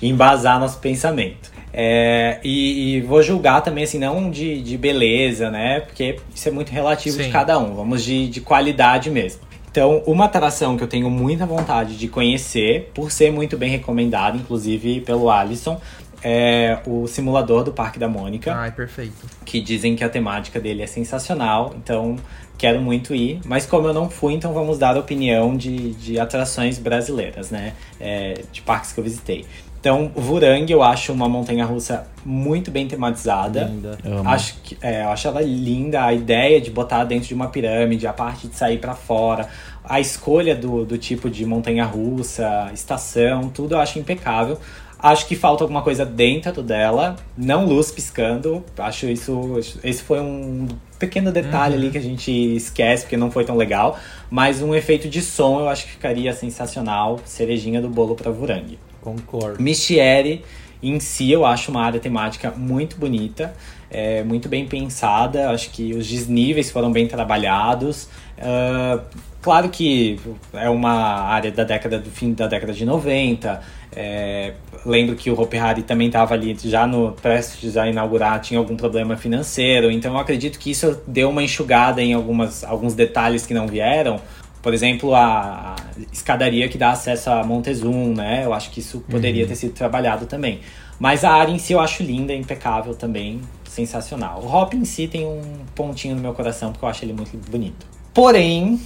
[0.00, 1.52] que embasar nosso pensamento.
[1.72, 5.78] É, e, e vou julgar também, assim, não de, de beleza, né?
[5.78, 7.30] Porque isso é muito relativo de Sim.
[7.30, 7.76] cada um.
[7.76, 9.40] Vamos de, de qualidade mesmo.
[9.70, 14.36] Então, uma atração que eu tenho muita vontade de conhecer, por ser muito bem recomendada,
[14.36, 15.80] inclusive pelo Alisson,
[16.22, 19.26] é o simulador do Parque da Mônica Ai, perfeito.
[19.44, 22.16] que dizem que a temática dele é sensacional, então
[22.56, 23.40] quero muito ir.
[23.44, 27.74] Mas como eu não fui, então vamos dar a opinião de, de atrações brasileiras, né?
[28.00, 29.44] É, de parques que eu visitei.
[29.82, 33.64] Então, Vurang eu acho uma montanha-russa muito bem tematizada.
[33.64, 33.98] Linda.
[34.04, 34.28] Amo.
[34.28, 38.06] Acho, que, é, eu acho ela linda, a ideia de botar dentro de uma pirâmide,
[38.06, 39.48] a parte de sair pra fora,
[39.82, 44.56] a escolha do, do tipo de montanha-russa, estação, tudo eu acho impecável.
[45.02, 48.64] Acho que falta alguma coisa dentro dela, não luz piscando.
[48.78, 49.58] Acho isso.
[49.82, 53.98] Esse foi um pequeno detalhe ali que a gente esquece porque não foi tão legal.
[54.30, 57.18] Mas um efeito de som eu acho que ficaria sensacional.
[57.24, 58.78] Cerejinha do bolo pra Vurang.
[59.00, 59.60] Concordo.
[59.60, 60.44] Mistieri
[60.80, 63.54] em si eu acho uma área temática muito bonita,
[63.90, 65.50] é, muito bem pensada.
[65.50, 68.08] Acho que os desníveis foram bem trabalhados.
[68.38, 69.00] Ah,
[69.42, 70.18] claro que
[70.54, 73.60] é uma área da década do fim da década de 90.
[73.94, 74.54] é,
[74.86, 78.76] lembro que o Hopi Hari também estava ali já no prestes a inaugurar, tinha algum
[78.76, 79.90] problema financeiro.
[79.90, 84.20] Então eu acredito que isso deu uma enxugada em algumas, alguns detalhes que não vieram.
[84.62, 85.74] Por exemplo, a
[86.12, 88.44] escadaria que dá acesso a Montezum, né?
[88.44, 90.60] Eu acho que isso poderia ter sido trabalhado também.
[91.00, 94.40] Mas a área em si eu acho linda, impecável também, sensacional.
[94.40, 95.42] O Hop em si tem um
[95.74, 97.84] pontinho no meu coração porque eu acho ele muito bonito.
[98.14, 98.78] Porém,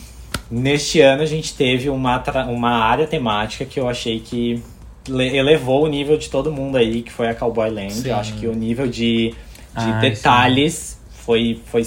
[0.50, 4.62] neste ano a gente teve uma, uma área temática que eu achei que
[5.08, 7.92] le- elevou o nível de todo mundo aí, que foi a Cowboy Land.
[7.94, 8.08] Sim.
[8.10, 9.34] Eu acho que o nível de, de
[9.74, 11.86] Ah, detalhes foi, foi.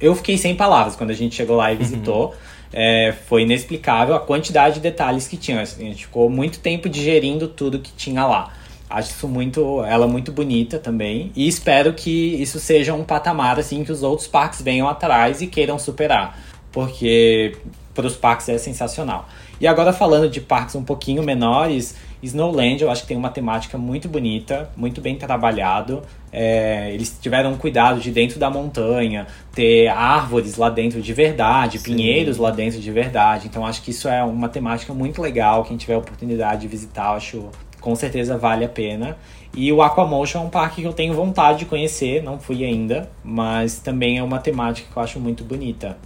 [0.00, 2.34] Eu fiquei sem palavras quando a gente chegou lá e visitou.
[2.72, 5.60] É, foi inexplicável a quantidade de detalhes que tinha.
[5.60, 8.52] Assim, a gente ficou muito tempo digerindo tudo que tinha lá.
[8.88, 11.30] Acho isso muito, ela muito bonita também.
[11.36, 12.10] E espero que
[12.42, 16.38] isso seja um patamar assim que os outros parques venham atrás e queiram superar.
[16.72, 17.56] Porque
[17.94, 19.28] para os parques é sensacional.
[19.60, 23.76] E agora falando de parques um pouquinho menores, Snowland eu acho que tem uma temática
[23.76, 26.02] muito bonita, muito bem trabalhado.
[26.32, 32.38] É, eles tiveram cuidado de dentro da montanha ter árvores lá dentro de verdade, pinheiros
[32.38, 33.46] lá dentro de verdade.
[33.48, 35.64] Então acho que isso é uma temática muito legal.
[35.64, 39.18] Quem tiver a oportunidade de visitar, acho com certeza vale a pena.
[39.54, 43.10] E o Aquamotion é um parque que eu tenho vontade de conhecer, não fui ainda,
[43.22, 45.96] mas também é uma temática que eu acho muito bonita.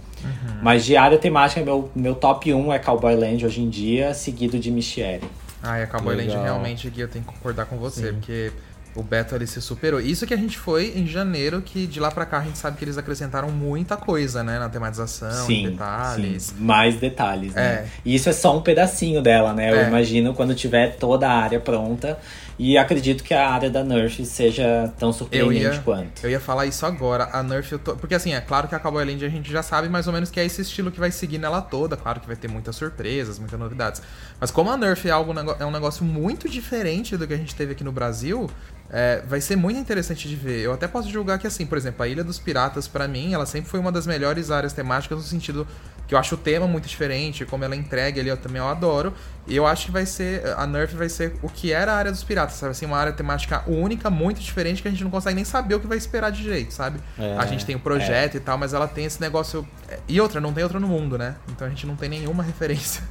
[0.61, 4.59] Mas de área temática, meu, meu top 1 é Cowboy Land hoje em dia, seguido
[4.59, 5.23] de Michieri.
[5.63, 6.43] Ai, a Cowboy Land Legal.
[6.43, 8.51] realmente, Gui, eu tenho que concordar com você, porque
[8.95, 9.99] O Beto ali se superou.
[10.01, 12.77] Isso que a gente foi em janeiro, que de lá pra cá a gente sabe
[12.77, 14.57] que eles acrescentaram muita coisa, né?
[14.57, 16.43] Na tematização, em Sim, detalhes.
[16.43, 16.55] sim.
[16.59, 17.61] Mais detalhes, né?
[17.63, 17.85] É.
[18.03, 19.71] E isso é só um pedacinho dela, né?
[19.71, 19.87] Eu É.
[19.87, 22.17] imagino quando tiver toda a área pronta.
[22.59, 26.23] E acredito que a área da Nerf seja tão Eu surpreendente ia, quanto.
[26.23, 27.29] eu ia falar isso agora.
[27.31, 27.95] A Nerf, eu tô...
[27.95, 30.31] porque assim, é claro que a Cowboy Land a gente já sabe mais ou menos
[30.31, 31.95] que é esse estilo que vai seguir nela toda.
[31.95, 34.01] Claro que vai ter muitas surpresas, muitas novidades.
[34.39, 37.53] Mas como a Nerf é, algo, é um negócio muito diferente do que a gente
[37.53, 38.49] teve aqui no Brasil,
[38.89, 40.61] é, vai ser muito interessante de ver.
[40.61, 43.45] Eu até posso julgar que, assim, por exemplo, a Ilha dos Piratas, pra mim, ela
[43.45, 45.67] sempre foi uma das melhores áreas temáticas no sentido
[46.07, 49.13] que eu acho o tema muito diferente, como ela entrega ali, eu também eu adoro.
[49.45, 52.11] E eu acho que vai ser, a Nerf vai ser o que era a área
[52.11, 52.71] dos piratas, sabe?
[52.71, 55.79] Assim, uma área temática única, muito diferente, que a gente não consegue nem saber o
[55.79, 56.99] que vai esperar de jeito, sabe?
[57.19, 59.67] É, a gente tem o projeto e tal, mas ela tem esse negócio.
[60.07, 61.35] E outra, não tem outra no mundo, né?
[61.49, 63.03] Então a gente não tem nenhuma referência.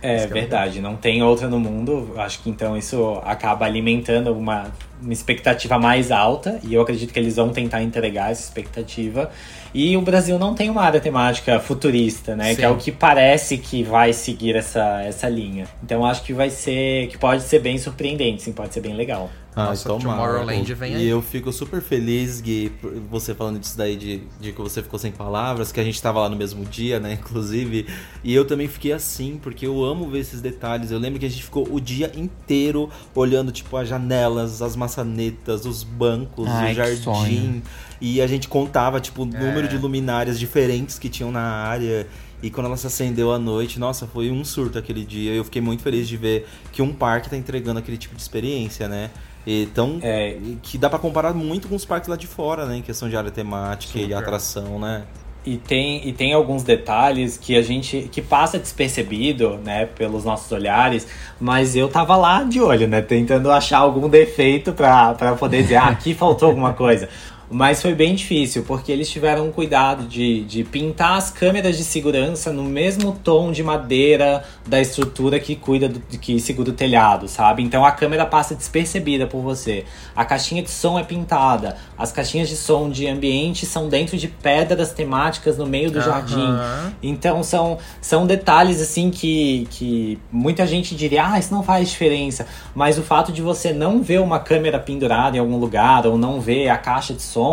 [0.00, 2.14] É é verdade, não tem outra no mundo.
[2.16, 4.72] Acho que então isso acaba alimentando uma,
[5.04, 6.58] uma expectativa mais alta.
[6.64, 9.30] E eu acredito que eles vão tentar entregar essa expectativa.
[9.72, 12.50] E o Brasil não tem uma área temática futurista, né?
[12.50, 12.56] Sim.
[12.56, 15.66] Que é o que parece que vai seguir essa, essa linha.
[15.82, 17.08] Então acho que vai ser.
[17.08, 19.30] que pode ser bem surpreendente, sim, pode ser bem legal.
[19.56, 21.06] Ah, Nossa, tomara, Tomorrowland vem E aí.
[21.06, 24.98] eu fico super feliz, Gui, por você falando disso daí, de, de que você ficou
[24.98, 27.86] sem palavras, que a gente tava lá no mesmo dia, né, inclusive.
[28.24, 30.90] E eu também fiquei assim, porque eu amo ver esses detalhes.
[30.90, 35.66] Eu lembro que a gente ficou o dia inteiro olhando, tipo, as janelas, as maçanetas,
[35.66, 37.62] os bancos, Ai, o jardim.
[38.00, 39.68] E a gente contava, tipo, o número É.
[39.68, 42.06] de luminárias diferentes que tinham na área.
[42.42, 45.32] E quando ela se acendeu à noite, nossa, foi um surto aquele dia.
[45.32, 48.86] Eu fiquei muito feliz de ver que um parque tá entregando aquele tipo de experiência,
[48.86, 49.10] né?
[49.46, 50.36] Então, É.
[50.62, 52.76] que dá pra comparar muito com os parques lá de fora, né?
[52.78, 54.14] Em questão de área temática e Super.
[54.16, 55.04] atração, né?
[55.46, 60.50] E tem, e tem alguns detalhes que a gente que passa despercebido, né, pelos nossos
[60.50, 61.06] olhares,
[61.38, 65.88] mas eu tava lá de olho, né, tentando achar algum defeito pra poder dizer, ah,
[65.88, 67.10] aqui faltou alguma coisa.
[67.54, 72.52] Mas foi bem difícil, porque eles tiveram cuidado de, de pintar as câmeras de segurança
[72.52, 77.62] no mesmo tom de madeira da estrutura que cuida do, que segura o telhado, sabe?
[77.62, 79.84] Então a câmera passa despercebida por você.
[80.16, 84.26] A caixinha de som é pintada, as caixinhas de som de ambiente são dentro de
[84.26, 86.42] pedras temáticas no meio do jardim.
[86.42, 86.92] Aham.
[87.00, 92.48] Então são, são detalhes assim que, que muita gente diria, ah, isso não faz diferença.
[92.74, 96.40] Mas o fato de você não ver uma câmera pendurada em algum lugar ou não
[96.40, 97.43] ver a caixa de som,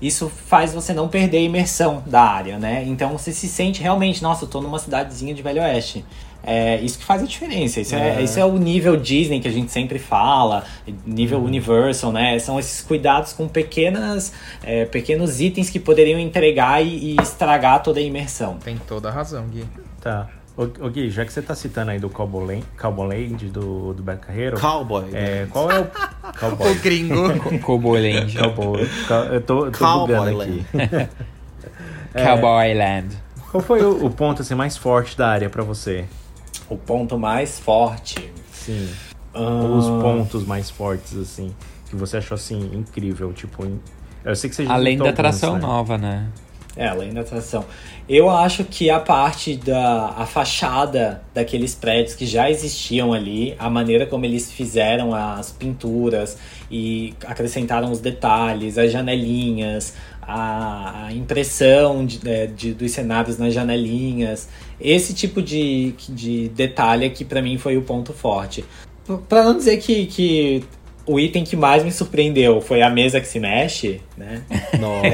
[0.00, 2.84] isso faz você não perder a imersão da área, né?
[2.86, 6.04] Então você se sente realmente, nossa, eu tô numa cidadezinha de Velho Oeste.
[6.42, 7.80] É isso que faz a diferença.
[7.80, 10.64] Isso é, isso é o nível Disney que a gente sempre fala,
[11.06, 12.38] nível Universal, né?
[12.38, 18.00] São esses cuidados com pequenas, é, pequenos itens que poderiam entregar e, e estragar toda
[18.00, 18.56] a imersão.
[18.56, 19.66] Tem toda a razão, Gui.
[20.00, 20.28] Tá.
[20.62, 23.94] Ô, ô Gui, já que você tá citando aí do Cowboy Land, Cowboy Land do,
[23.94, 25.04] do Beto Carreiro, Cowboy.
[25.14, 25.84] é, qual é o...
[26.30, 26.74] O Cowboy.
[26.76, 27.58] gringo.
[27.60, 28.36] Cowboy Land.
[28.38, 28.82] Cowboy.
[29.32, 30.66] Eu tô, eu tô Cowboy bugando aqui.
[32.12, 33.16] Cowboy Land.
[33.50, 36.04] Qual foi o, o ponto assim, mais forte da área pra você?
[36.68, 38.30] O ponto mais forte.
[38.52, 38.88] Sim.
[39.34, 41.52] Os pontos mais fortes, assim,
[41.88, 43.32] que você achou assim, incrível.
[43.32, 43.80] Tipo, in-
[44.24, 45.60] eu sei que você já Além da alguns, atração né?
[45.62, 46.26] nova, né?
[46.76, 47.64] É, além da atração.
[48.08, 53.68] Eu acho que a parte da a fachada daqueles prédios que já existiam ali, a
[53.68, 56.38] maneira como eles fizeram as pinturas
[56.70, 63.52] e acrescentaram os detalhes, as janelinhas, a, a impressão de, é, de- dos cenários nas
[63.52, 64.48] janelinhas,
[64.80, 68.64] esse tipo de, de detalhe que pra mim foi o ponto forte.
[69.28, 70.64] Pra não dizer que, que
[71.12, 74.42] o item que mais me surpreendeu foi a mesa que se mexe, né?
[74.78, 75.06] Nossa.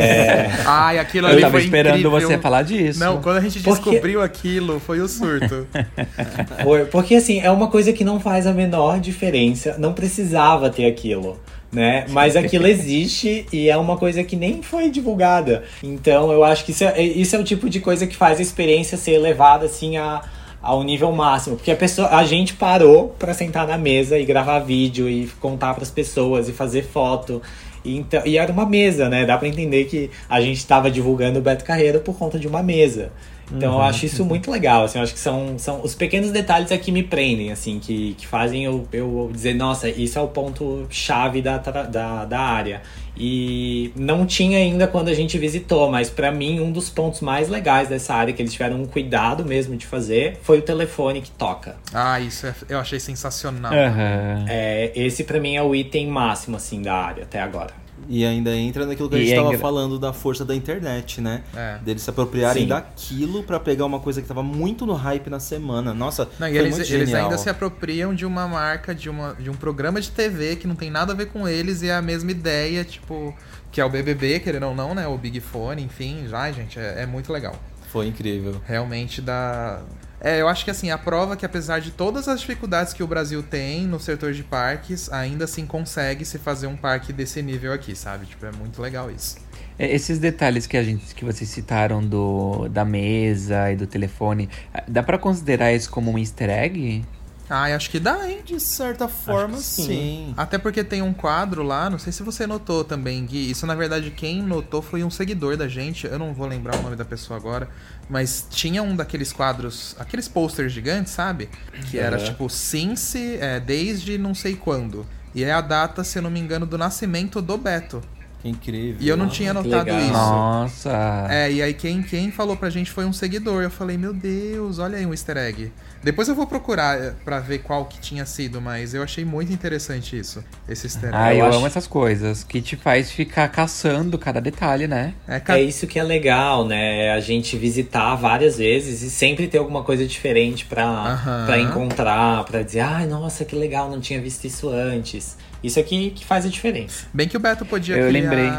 [0.66, 2.20] Ai, aquilo Eu ali tava foi esperando incrível.
[2.28, 2.98] você falar disso.
[3.00, 5.66] Não, quando a gente Porque- descobriu aquilo, foi o surto.
[6.90, 11.40] Porque assim, é uma coisa que não faz a menor diferença, não precisava ter aquilo,
[11.72, 12.04] né?
[12.10, 15.64] Mas aquilo existe e é uma coisa que nem foi divulgada.
[15.82, 18.42] Então eu acho que isso é, isso é o tipo de coisa que faz a
[18.42, 20.22] experiência ser levada assim a
[20.66, 24.58] ao nível máximo, porque a pessoa, a gente parou pra sentar na mesa e gravar
[24.58, 27.40] vídeo e contar pras pessoas e fazer foto.
[27.84, 29.24] E, então, e era uma mesa, né?
[29.24, 32.64] Dá pra entender que a gente estava divulgando o Beto Carreiro por conta de uma
[32.64, 33.12] mesa.
[33.52, 36.70] Então eu acho isso muito legal, assim, eu acho que são, são os pequenos detalhes
[36.70, 40.28] é que me prendem, assim, que, que fazem eu, eu dizer, nossa, isso é o
[40.28, 42.82] ponto chave da, da, da área.
[43.18, 47.48] E não tinha ainda quando a gente visitou, mas pra mim um dos pontos mais
[47.48, 51.30] legais dessa área que eles tiveram um cuidado mesmo de fazer foi o telefone que
[51.30, 51.76] toca.
[51.94, 53.72] Ah, isso é- eu achei sensacional.
[53.72, 54.44] Aham.
[54.48, 57.72] É, esse pra mim é o item máximo assim da área até agora.
[58.08, 61.20] E ainda entra naquilo que a gente é tava engra- falando da força da internet,
[61.20, 61.42] né?
[61.54, 61.78] É.
[61.78, 62.68] Deles se apropriarem Sim.
[62.68, 65.92] daquilo pra pegar uma coisa que tava muito no hype na semana.
[65.94, 69.54] Nossa, Não, e eles, eles ainda se apropriam de uma marca, de, uma, de um
[69.54, 72.30] programa de TV que não tem nada a ver com eles e é a mesma
[72.30, 73.34] ideia, tipo,
[73.72, 75.06] que é o BBB, querendo ou não, né?
[75.08, 77.56] O Big Fone, enfim, já, gente, é, é muito legal.
[77.90, 78.60] Foi incrível.
[78.66, 79.80] Realmente dá.
[80.20, 83.06] É, eu acho que assim, a prova que apesar de todas as dificuldades que o
[83.06, 87.72] Brasil tem no setor de parques, ainda assim consegue se fazer um parque desse nível
[87.72, 88.26] aqui, sabe?
[88.26, 89.36] Tipo, é muito legal isso.
[89.78, 94.48] É, Esses detalhes que a gente que vocês citaram do da mesa e do telefone,
[94.88, 97.04] dá pra considerar isso como um easter egg?
[97.48, 98.40] Ah, eu acho que dá, hein?
[98.44, 99.84] De certa forma, sim.
[99.86, 100.34] sim.
[100.36, 103.50] Até porque tem um quadro lá, não sei se você notou também, Gui.
[103.50, 106.06] Isso, na verdade, quem notou foi um seguidor da gente.
[106.06, 107.68] Eu não vou lembrar o nome da pessoa agora.
[108.10, 111.48] Mas tinha um daqueles quadros, aqueles posters gigantes, sabe?
[111.90, 112.24] Que era Uhum.
[112.24, 115.06] tipo Cincy é, desde não sei quando.
[115.34, 118.02] E é a data, se eu não me engano, do nascimento do Beto.
[118.46, 118.96] Que incrível.
[119.00, 120.12] E eu não tinha notado isso.
[120.12, 121.26] Nossa.
[121.30, 123.62] É, e aí quem, quem falou pra gente foi um seguidor.
[123.62, 125.72] Eu falei, meu Deus, olha aí um easter egg.
[126.02, 129.52] Depois eu vou procurar é, pra ver qual que tinha sido, mas eu achei muito
[129.52, 131.16] interessante isso, esse easter egg.
[131.18, 135.14] Ah, eu, eu acho- amo essas coisas que te faz ficar caçando cada detalhe, né?
[135.26, 137.10] É, ca- É isso que é legal, né?
[137.12, 141.46] A gente visitar várias vezes e sempre ter alguma coisa diferente pra, Aham.
[141.46, 145.36] pra encontrar, pra dizer, ai, nossa, que legal, não tinha visto isso antes.
[145.64, 147.06] Isso aqui que faz a diferença.
[147.12, 148.22] Bem que o Beto podia Eu criar.
[148.36, 148.50] Lembrei.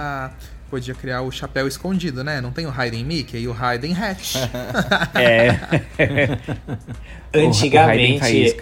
[0.70, 2.42] Podia criar o chapéu escondido, né?
[2.42, 4.36] Não tem o Hiding Mickey e o Hiding Hatch.
[5.16, 5.58] É.
[7.34, 8.58] Antigamente,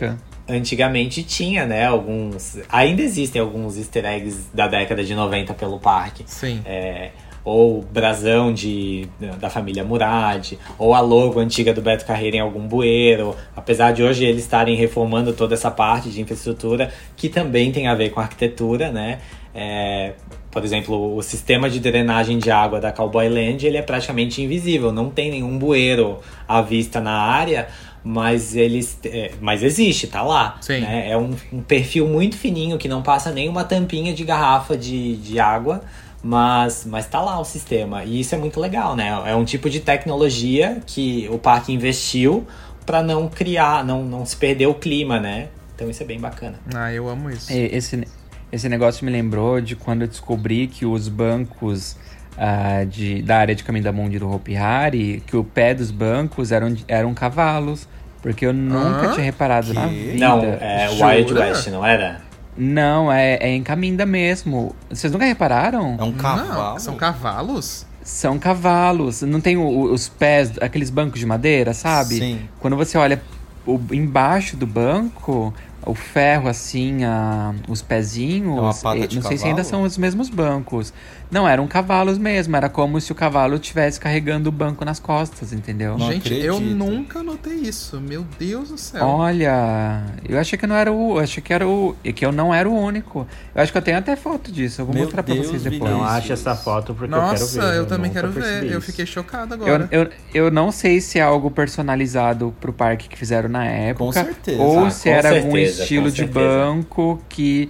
[0.47, 2.59] antigamente tinha, né, alguns...
[2.69, 6.23] Ainda existem alguns easter eggs da década de 90 pelo parque.
[6.27, 6.61] Sim.
[6.65, 7.11] É,
[7.45, 9.07] ou brasão de,
[9.39, 13.35] da família Murad, ou a logo antiga do Beto Carreira em algum bueiro.
[13.55, 17.93] Apesar de hoje eles estarem reformando toda essa parte de infraestrutura, que também tem a
[17.93, 19.19] ver com arquitetura, né?
[19.53, 20.13] É,
[20.55, 24.89] por exemplo, o sistema de drenagem de água da Cowboy Land ele é praticamente invisível,
[24.89, 27.67] não tem nenhum bueiro à vista na área,
[28.01, 30.55] mas eles, é, mas existe, tá lá.
[30.61, 30.79] Sim.
[30.79, 31.09] né?
[31.09, 35.17] É um, um perfil muito fininho que não passa nem uma tampinha de garrafa de,
[35.17, 35.81] de água,
[36.23, 38.05] mas, mas tá lá o sistema.
[38.05, 39.09] E isso é muito legal, né?
[39.25, 42.47] É um tipo de tecnologia que o parque investiu
[42.85, 45.49] para não criar, não, não se perder o clima, né?
[45.75, 46.57] Então isso é bem bacana.
[46.73, 47.51] Ah, eu amo isso.
[47.51, 48.07] E- Esse,
[48.55, 51.95] esse negócio me lembrou de quando eu descobri que os bancos
[52.37, 55.91] ah, de, da área de Caminho da Mundi do Hopi Hari, que o pé dos
[55.91, 57.87] bancos eram, eram cavalos.
[58.21, 59.11] Porque eu nunca Hã?
[59.13, 59.93] tinha reparado na Que?
[60.13, 60.27] vida.
[60.27, 61.07] Não, é Jura?
[61.15, 62.21] Wild West, não era?
[62.57, 64.75] Não, é, é em Caminda mesmo.
[64.89, 65.95] Vocês nunca repararam?
[65.99, 66.71] É um cavalo.
[66.73, 67.85] Não, são cavalos?
[68.01, 69.21] São cavalos.
[69.21, 72.15] Não tem o- o- os pés, aqueles bancos de madeira, sabe?
[72.15, 72.39] Sim.
[72.59, 73.21] Quando você olha
[73.65, 75.53] o- embaixo do banco,
[75.85, 78.57] o ferro assim, a- os pezinhos.
[78.57, 79.63] É não sei se ainda cavalo?
[79.69, 80.93] são os mesmos bancos.
[81.35, 82.55] Não, eram cavalos mesmo.
[82.55, 85.97] Era como se o cavalo estivesse carregando o banco nas costas, entendeu?
[85.97, 86.75] Não Gente, eu acredito.
[86.77, 87.99] nunca notei isso.
[87.99, 89.05] Meu Deus do céu.
[89.05, 91.17] Olha, eu achei que eu não era o.
[91.17, 91.93] eu achei que era o.
[92.15, 93.27] que eu não era o único.
[93.53, 94.79] Eu acho que eu tenho até foto disso.
[94.79, 95.91] Eu vou Meu mostrar pra vocês depois.
[95.91, 96.09] Não Isso.
[96.09, 97.77] ache essa foto porque eu quero Nossa, ver.
[97.79, 98.41] eu, também quero ver.
[98.41, 98.87] percebi Eu isso.
[98.87, 99.89] fiquei chocado Eu, agora.
[99.91, 104.05] eu, eu não sei se é algo personalizado pro parque que fizeram na época.
[104.05, 104.61] Com certeza.
[104.61, 106.39] Ou Ah, se com era algum certeza, estilo com de certeza.
[106.47, 107.69] banco que,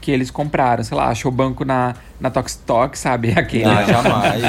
[0.00, 0.82] que, eles compraram.
[0.82, 3.30] Sei lá, achou o banco na, na Tox Tok, sabe?
[3.38, 3.64] Aquele.
[3.64, 4.42] Não, jamais.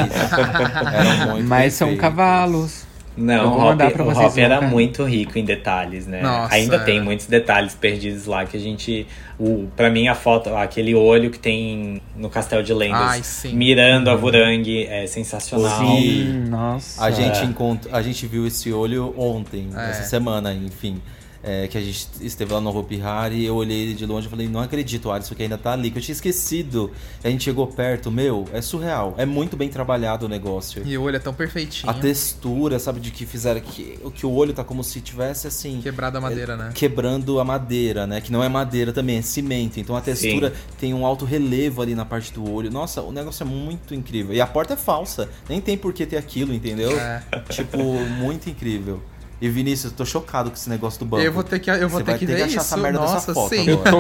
[1.48, 2.88] Mas são cavalos.
[3.18, 6.22] Não, o Hop, o Hop era muito rico em detalhes, né?
[6.22, 6.80] Nossa, Ainda é.
[6.80, 9.06] tem muitos detalhes perdidos lá que a gente.
[9.38, 14.10] O, pra mim, a foto, aquele olho que tem no Castelo de Lendas, Ai, mirando
[14.10, 15.80] a Vurangue, é sensacional.
[15.80, 16.46] Sim.
[16.50, 17.04] Nossa.
[17.04, 17.44] A gente, É.
[17.44, 19.90] encontra, a gente viu esse olho ontem, É.
[19.90, 21.02] essa semana, enfim.
[21.44, 24.30] É, que a gente esteve lá no Hopi Hari, eu olhei ele de longe e
[24.30, 26.92] falei, não acredito, Alisson, que ainda tá ali, que eu tinha esquecido.
[27.24, 29.16] A gente chegou perto, meu, é surreal.
[29.18, 30.84] É muito bem trabalhado o negócio.
[30.86, 31.90] E o olho é tão perfeitinho.
[31.90, 35.82] A textura, sabe, de que fizeram que, que o olho tá como se tivesse assim.
[35.82, 36.72] Quebrado a madeira, né?
[36.74, 38.22] Quebrando a madeira, né?
[38.22, 39.80] Que não é madeira também, é cimento.
[39.80, 42.70] Então a textura tem um alto relevo ali na parte do olho.
[42.70, 44.34] Nossa, o negócio é muito incrível.
[44.34, 45.30] E a porta é falsa.
[45.48, 46.98] Nem tem por que ter aquilo, entendeu?
[47.00, 47.24] É.
[47.50, 47.78] Tipo,
[48.20, 49.02] muito incrível.
[49.42, 51.24] E Vinícius, eu tô chocado com esse negócio do banco.
[51.24, 52.60] Eu vou ter que, eu vou ter que ter ver que achar isso.
[52.60, 53.70] essa merda Nossa, dessa foto sim.
[53.70, 54.00] Eu tô,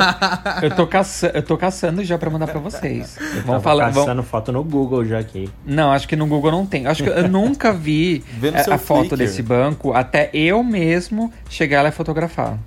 [0.65, 3.17] eu, tô caça, eu tô caçando já pra mandar pra vocês.
[3.35, 3.93] Eu Vamos falar.
[3.93, 5.49] caçando foto no Google já aqui.
[5.65, 6.87] Não, acho que no Google não tem.
[6.87, 8.23] Acho que eu nunca vi
[8.69, 12.57] a, a foto desse banco até eu mesmo chegar lá e fotografar.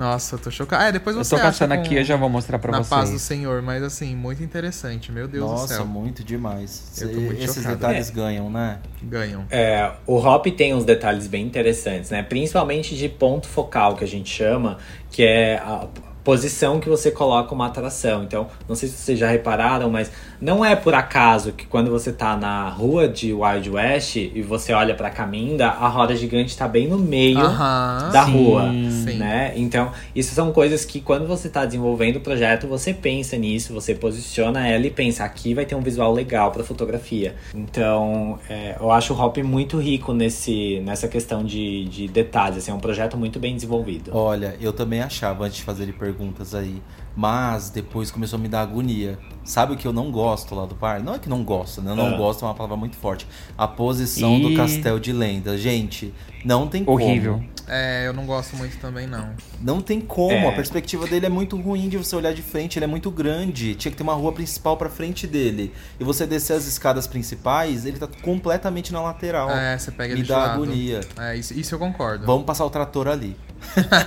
[0.00, 0.82] Nossa, eu tô chocado.
[0.82, 2.78] Ah, depois Eu você tô acha caçando com- aqui, eu já vou mostrar pra Na
[2.82, 3.20] paz do vocês.
[3.20, 5.12] Senhor, mas assim, muito interessante.
[5.12, 5.84] Meu Deus do Nossa, céu.
[5.84, 6.90] muito demais.
[7.02, 7.76] Eu tô muito Esses chocado.
[7.76, 8.12] detalhes É.
[8.14, 8.78] ganham, né?
[9.02, 9.44] Ganham.
[9.50, 12.22] É, o Hop tem uns detalhes bem interessantes, né?
[12.22, 14.78] Principalmente de ponto focal, que a gente chama,
[15.10, 15.86] que é a-
[16.24, 18.22] posição que você coloca uma atração.
[18.24, 20.10] Então, não sei se vocês já repararam, mas
[20.40, 24.72] não é por acaso que quando você tá na rua de Wild West e você
[24.72, 28.10] olha pra Caminda, a roda gigante tá bem no meio Aham.
[28.12, 28.32] da Sim.
[28.32, 29.18] rua, Sim.
[29.18, 29.52] né?
[29.56, 33.94] Então, isso são coisas que quando você tá desenvolvendo o projeto, você pensa nisso, você
[33.94, 37.34] posiciona ela e pensa, aqui vai ter um visual legal pra fotografia.
[37.54, 42.70] Então, é, eu acho o Hop muito rico nesse, nessa questão de, de detalhes, assim,
[42.70, 44.10] é um projeto muito bem desenvolvido.
[44.14, 46.82] Olha, eu também achava antes de fazer perguntas aí.
[47.16, 49.18] Mas depois começou a me dar agonia.
[49.44, 51.02] Sabe o que eu não gosto lá do par?
[51.02, 51.90] Não é que não gosto, né?
[51.90, 52.16] Eu não Ah.
[52.16, 53.26] gosto é uma palavra muito forte.
[53.58, 54.56] A posição do Ih.
[54.56, 55.58] castelo de lenda.
[55.58, 57.34] Gente, não tem Horrível.
[57.34, 57.50] como.
[57.66, 59.30] É, eu não gosto muito também, não.
[59.60, 60.32] Não tem como.
[60.32, 60.48] É.
[60.48, 62.78] A perspectiva dele é muito ruim de você olhar de frente.
[62.78, 63.74] Ele é muito grande.
[63.74, 65.72] Tinha que ter uma rua principal pra frente dele.
[65.98, 69.50] E você descer as escadas principais, ele tá completamente na lateral.
[69.50, 71.00] É, você pega ele Me dá agonia.
[71.18, 72.24] É, isso, isso eu concordo.
[72.24, 73.36] Vamos passar o trator ali.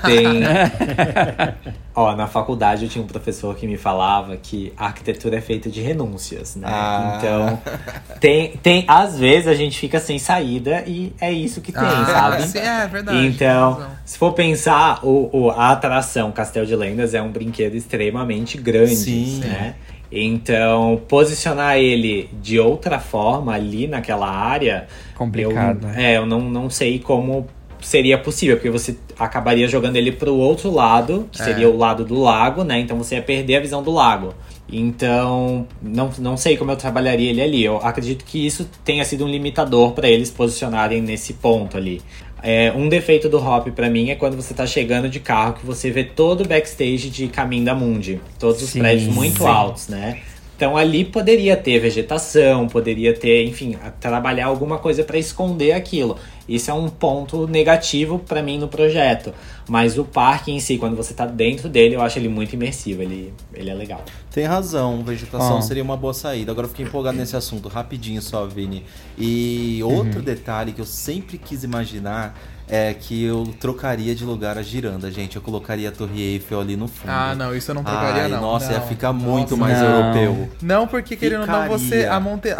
[0.05, 0.41] Tem.
[1.95, 5.69] Ó, na faculdade eu tinha um professor que me falava que a arquitetura é feita
[5.69, 6.67] de renúncias, né?
[6.69, 7.15] Ah.
[7.17, 7.61] Então,
[8.19, 8.83] tem, tem.
[8.87, 12.47] Às vezes a gente fica sem saída e é isso que tem, Ah, sabe?
[12.47, 13.25] sim, é verdade.
[13.27, 18.57] Então, se for pensar, o, o- a atração Castelo de Lendas é um brinquedo extremamente
[18.57, 19.39] grande, Sim.
[19.41, 19.75] né?
[20.11, 24.87] Então, posicionar ele de outra forma ali naquela área.
[25.15, 25.87] Complicado.
[25.87, 27.47] Eu, é, eu não, não sei como
[27.83, 31.45] seria possível, porque você acabaria jogando ele pro outro lado, que É.
[31.45, 32.79] seria o lado do lago, né?
[32.79, 34.33] Então você ia perder a visão do lago.
[34.71, 37.63] Então, não, não sei como eu trabalharia ele ali.
[37.63, 42.01] Eu acredito que isso tenha sido um limitador para eles posicionarem nesse ponto ali.
[42.41, 45.65] É, um defeito do Hop pra mim é quando você tá chegando de carro que
[45.65, 48.19] você vê todo o backstage de Caminho da Mundi.
[48.37, 49.47] Todos os Sim, prédios muito sim.
[49.47, 50.19] altos, né?
[50.55, 56.17] Então ali poderia ter vegetação, poderia ter, enfim, trabalhar alguma coisa para esconder aquilo.
[56.47, 59.33] Isso é um ponto negativo para mim no projeto.
[59.67, 63.01] Mas o parque em si, quando você tá dentro dele, eu acho ele muito imersivo.
[63.01, 64.03] Ele, ele é legal.
[64.31, 65.61] Tem razão, vegetação Ó.
[65.61, 66.51] seria uma boa saída.
[66.51, 68.83] Agora eu fiquei empolgado nesse assunto, rapidinho só, Vini.
[69.17, 72.35] E outro detalhe que eu sempre quis imaginar
[72.67, 75.35] é que eu trocaria de lugar a giranda, gente.
[75.35, 77.11] Eu colocaria a Torre Eiffel ali no fundo.
[77.11, 78.41] Ah, não, isso eu não trocaria, Ai, não.
[78.41, 78.87] Nossa, ia Não.
[78.87, 79.73] ficar muito Nossa.
[79.73, 79.89] mais Não.
[79.89, 80.49] europeu.
[80.61, 82.05] Não, porque querendo ou não, você.
[82.05, 82.55] A, monte, a,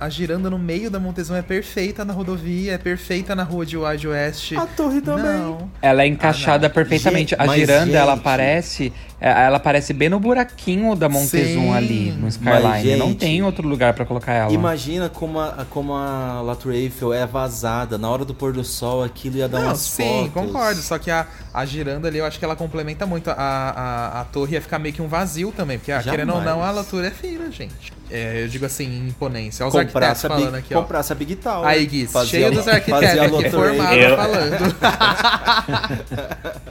[0.00, 3.66] a, a giranda no meio da Montezuma é perfeita na rodovia, é perfeita na rua
[3.66, 4.52] de Wild West.
[4.52, 5.24] A torre também.
[5.24, 5.70] Não.
[5.82, 6.70] Ela é encaixada Não.
[6.70, 7.36] perfeitamente.
[7.38, 11.74] Gente, a giranda, ela é, Ela aparece bem no buraquinho da Montezum Sim.
[11.74, 12.96] ali, no Skyline.
[12.96, 14.50] Não gente, tem outro lugar pra colocar ela.
[14.50, 17.98] Imagina como a, como a La Tour Eiffel é vazada.
[17.98, 20.32] Na hora do pôr do sol, aquilo ia dar Não, umas sim, fotos.
[20.32, 20.80] concordo.
[20.80, 23.28] Só que a, a giranda ali, eu acho que ela complementa muito.
[23.30, 25.76] A, a, a torre ia ficar meio que um vazio também.
[25.78, 27.92] Porque, ah, querendo ou não, a altura é fina, gente.
[28.10, 29.66] É, eu digo assim, em imponência.
[29.66, 30.80] Olha os Comprasse arquitetos falando Big, aqui, ó.
[30.80, 31.68] comprasse a Big Tower.
[31.68, 34.10] Aí, Gui, Fazia cheio a- dos arquitetos aqui La Tour formados Eiffel.
[34.10, 34.76] Eu- falando.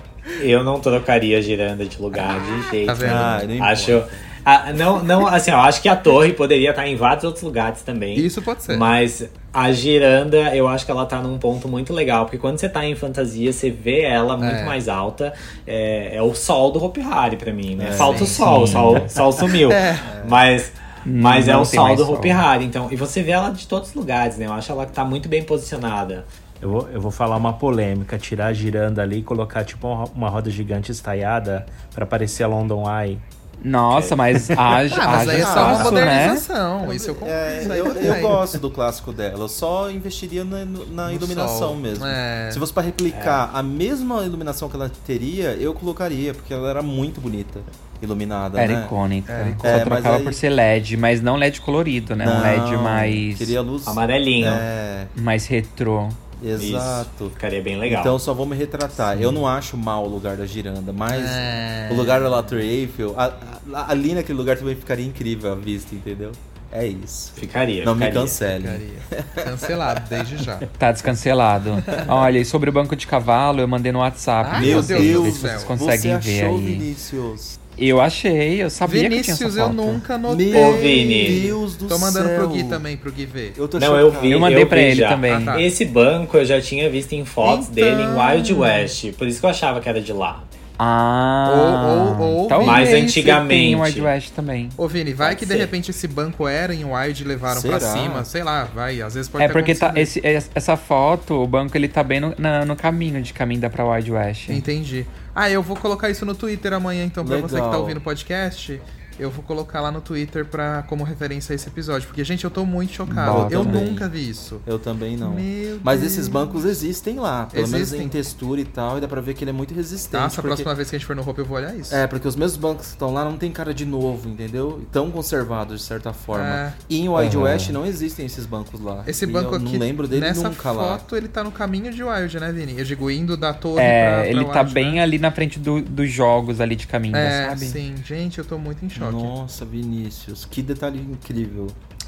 [0.41, 3.63] Eu não trocaria giranda de lugar de jeito Tá nenhum.
[3.63, 4.03] Ah, Acho.
[4.45, 7.81] Ah, não, não, assim, eu acho que a torre poderia estar em vários outros lugares
[7.81, 8.17] também.
[8.17, 8.77] Isso pode ser.
[8.77, 12.67] Mas a giranda, eu acho que ela tá num ponto muito legal, porque quando você
[12.69, 14.63] tá em fantasia, você vê ela muito É.
[14.65, 15.33] mais alta.
[15.67, 17.89] É, é o sol do Hopi Hari pra mim, né?
[17.89, 18.73] É, Falta o sim, sol, o sim.
[18.73, 19.69] sol, o sol sumiu.
[19.73, 19.99] É.
[20.27, 20.71] Mas,
[21.05, 22.15] mas é Não o tem sol do sol.
[22.15, 22.87] Hopi Hari, então.
[22.89, 24.45] E você vê ela de todos os lugares, né?
[24.47, 26.25] Eu acho ela que tá muito bem posicionada.
[26.61, 30.29] Eu vou, eu vou falar uma polêmica, tirar a giranda ali e colocar tipo uma,
[30.29, 33.17] roda gigante estaiada pra parecer a London Eye.
[33.63, 35.83] Nossa, mas haja, Ah, mas haja aí é só uma né?
[35.83, 36.93] modernização.
[36.93, 37.33] Isso eu concordo.
[37.33, 39.39] É, eu, eu gosto do clássico dela.
[39.39, 41.75] Eu só investiria na, na iluminação sol.
[41.75, 42.05] mesmo.
[42.05, 42.49] É.
[42.51, 46.81] Se fosse pra replicar a mesma iluminação que ela teria, eu colocaria, porque ela era
[46.81, 47.59] muito bonita,
[48.01, 48.83] iluminada, Era né?
[48.85, 49.31] icônica.
[49.31, 49.67] Era Só icônica.
[49.67, 52.25] É, mas trocava aí- por ser LED, mas não LED colorido, né?
[52.27, 53.85] um LED Não, mais, Queria luz.
[53.87, 54.47] Amarelinho.
[54.49, 56.07] É, mais retrô.
[56.43, 57.25] Exato.
[57.25, 58.01] Isso, ficaria bem legal.
[58.01, 59.19] Então só vou me retratar.
[59.21, 61.89] Eu não acho mal o lugar da giranda, mas É.
[61.91, 63.33] o lugar da La Tour Eiffel, a-
[63.73, 66.31] a- ali naquele lugar também ficaria incrível a vista, entendeu?
[66.71, 67.31] É isso.
[67.35, 67.83] ficaria.
[67.83, 68.21] Não me ficaria.
[68.21, 68.67] cancele.
[68.67, 69.43] Ficaria.
[69.43, 70.59] Cancelado desde já.
[70.77, 71.83] Tá descancelado.
[72.07, 74.49] Olha, e sobre o banco de cavalo, eu mandei no WhatsApp.
[74.53, 75.67] Ai, Meu Deus vocês, Deus, ver se vocês céu.
[75.67, 76.63] conseguem você ver achou, aí.
[76.65, 77.59] Vinícius?
[77.79, 79.73] Eu achei, eu sabia que tinha Vinícius, essa eu foto.
[79.75, 80.51] nunca notei.
[80.51, 81.41] Meu Vini.
[81.41, 82.37] Deus do Tô mandando céu.
[82.39, 83.53] pro Gui também, pro Gui ver.
[83.57, 84.21] Eu tô Não, eu chocado.
[84.21, 84.31] vi.
[84.31, 85.09] Eu mandei pra vi ele já.
[85.09, 85.31] também.
[85.33, 85.61] Ah, tá.
[85.61, 87.75] Esse banco eu já tinha visto em fotos Então.
[87.75, 90.43] dele em Wild West, por isso que eu achava que era de lá.
[90.81, 93.49] Ah, Ou- ou- ou- talvez Mais ele antigamente.
[93.49, 94.69] tenha em Wild West também.
[94.77, 95.59] Ô, Vini, vai Pode que de ser.
[95.59, 97.91] repente esse banco era em Wild e levaram pra Será?
[97.91, 98.23] cima.
[98.23, 99.01] Sei lá, vai.
[99.01, 100.21] Às vezes pode É porque tá, esse,
[100.55, 103.83] essa foto, o banco ele tá bem no, na- no caminho de caminho da pra
[103.85, 104.49] Wild West.
[104.49, 105.05] Entendi.
[105.35, 107.81] Ah, eu vou colocar isso no Twitter amanhã, então, pra você que tá Legal.
[107.81, 108.81] ouvindo o podcast.
[109.19, 112.07] Eu vou colocar lá no Twitter pra, como referência a esse episódio.
[112.07, 113.53] Porque, gente, eu tô muito chocado.
[113.53, 113.85] Eu também.
[113.85, 114.61] nunca vi isso.
[114.65, 115.33] Eu também não.
[115.33, 116.13] Meu Mas Deus.
[116.13, 117.99] esses bancos existem lá, pelo Existem.
[117.99, 120.21] menos em textura e tal, e dá pra ver que ele é muito resistente.
[120.21, 120.47] Nossa, a porque...
[120.47, 121.93] próxima vez que a gente for no Hope eu vou olhar isso.
[121.93, 124.81] É, porque os mesmos bancos que estão lá não tem cara de novo, entendeu?
[124.91, 126.45] Tão conservados de certa forma.
[126.47, 126.73] É.
[126.89, 127.45] E em Wild Aham.
[127.45, 129.03] West não existem esses bancos lá.
[129.07, 130.97] Esse E banco eu aqui, não lembro dele nessa nunca lá.
[130.97, 132.75] foto, ele tá no caminho de Wild, né, Vini?
[132.77, 135.01] Eu digo, indo da torre pra, É, pra ele tá Wild, bem né?
[135.01, 137.65] ali na frente do- dos jogos ali de caminho, É, sabe?
[137.65, 137.95] sim.
[138.05, 139.08] Gente, eu tô muito em choque.
[139.11, 141.67] Nossa, Vinícius, que detalhe incrível.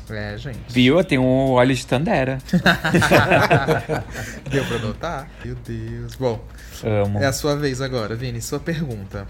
[0.09, 0.59] É, gente.
[0.67, 1.01] Viu?
[1.03, 2.39] Tem um óleo de Tandera.
[4.49, 5.29] Deu pra notar?
[5.43, 6.15] Meu Deus.
[6.15, 6.39] Bom,
[6.83, 7.19] Amo.
[7.19, 8.41] é a sua vez agora, Vini.
[8.41, 9.25] Sua pergunta.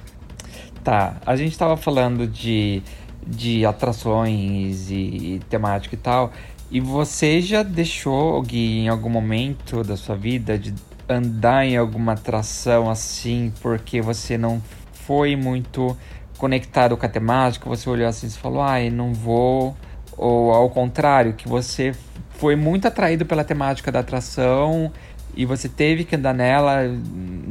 [0.84, 2.82] Tá, a gente tava falando de,
[3.26, 4.96] de atrações e,
[5.36, 6.34] e temática e tal.
[6.72, 10.74] E você já deixou, Gui, em algum momento da sua vida, de
[11.08, 14.62] andar em alguma atração assim, porque você não
[14.94, 15.96] foi muito
[16.42, 17.70] conectado com a temática?
[17.70, 19.78] Você olhou assim e falou, ai, não vou.
[20.18, 21.94] Ou ao contrário, que você
[22.32, 24.92] foi muito atraído pela temática da atração
[25.36, 26.82] e você teve que andar nela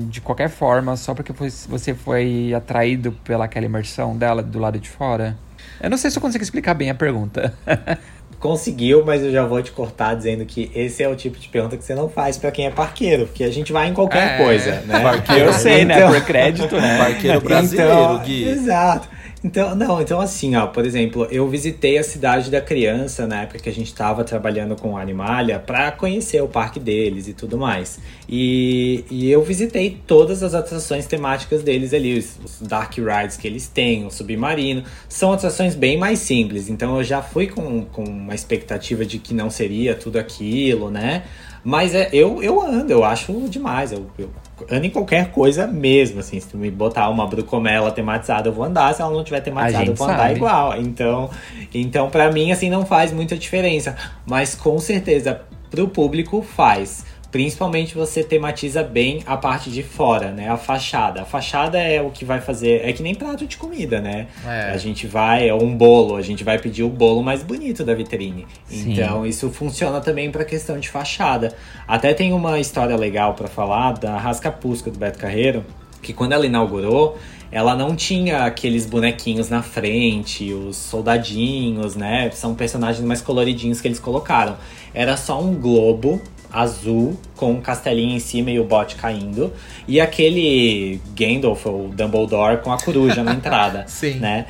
[0.09, 5.39] de qualquer forma só porque você foi atraído pelaquela imersão dela do lado de fora?
[5.81, 7.55] Eu não sei se eu consigo explicar bem a pergunta.
[8.41, 11.77] Conseguiu, mas eu já vou te cortar dizendo que esse é o tipo de pergunta
[11.77, 14.43] que você não faz pra quem é parqueiro, porque a gente vai em qualquer É.
[14.43, 14.99] coisa, né?
[15.01, 15.97] Parqueiro, eu sei, né?
[15.99, 16.97] Então- Por crédito, né?
[16.99, 18.49] Parqueiro brasileiro, então, Gui.
[18.49, 19.09] Exato.
[19.43, 23.59] Então, não, então assim, ó, por exemplo, eu visitei a cidade da criança na época
[23.59, 27.57] que a gente tava trabalhando com a Animalia pra conhecer o parque deles e tudo
[27.57, 27.99] mais.
[28.29, 33.47] E, e eu visitei todas as atrações temáticas deles ali, os, os Dark Rides que
[33.47, 34.85] eles têm, o Submarino.
[35.09, 39.33] São atrações bem mais simples, então eu já fui com, com uma expectativa de que
[39.33, 41.25] não seria tudo aquilo, né?
[41.65, 43.93] Mas é, eu, eu ando, eu acho demais.
[43.93, 44.31] Eu, eu
[44.71, 46.41] ando em qualquer coisa mesmo, assim.
[46.41, 48.95] Se tu me botar uma brucomela tematizada, eu vou andar.
[48.95, 50.35] Se ela não tiver tematizada, eu vou andar sabe.
[50.35, 50.77] igual.
[50.81, 51.31] Então,
[51.73, 53.97] então para mim, assim, não faz muita diferença.
[54.27, 57.05] Mas com certeza, pro público faz.
[57.31, 60.49] Principalmente você tematiza bem a parte de fora, né?
[60.49, 61.23] A fachada.
[61.23, 62.83] A fachada é o que vai fazer.
[62.85, 64.27] É que nem prato de comida, né?
[64.45, 64.73] É.
[64.73, 67.95] A gente vai, é um bolo, a gente vai pedir o bolo mais bonito da
[67.95, 68.47] vitrine.
[68.67, 68.93] Sim.
[68.93, 71.55] Então, isso funciona também para questão de fachada.
[71.87, 75.65] Até tem uma história legal para falar da Rascapusca do Beto Carreiro,
[76.03, 77.17] que quando ela inaugurou,
[77.53, 82.31] ela não tinha aqueles bonequinhos na frente, os soldadinhos, né?
[82.33, 84.57] São personagens mais coloridinhos que eles colocaram.
[84.93, 86.21] Era só um globo
[86.53, 89.53] azul com um castelinho em cima e o bote caindo
[89.87, 94.15] e aquele Gandalf ou Dumbledore com a coruja na entrada, Sim.
[94.15, 94.47] né?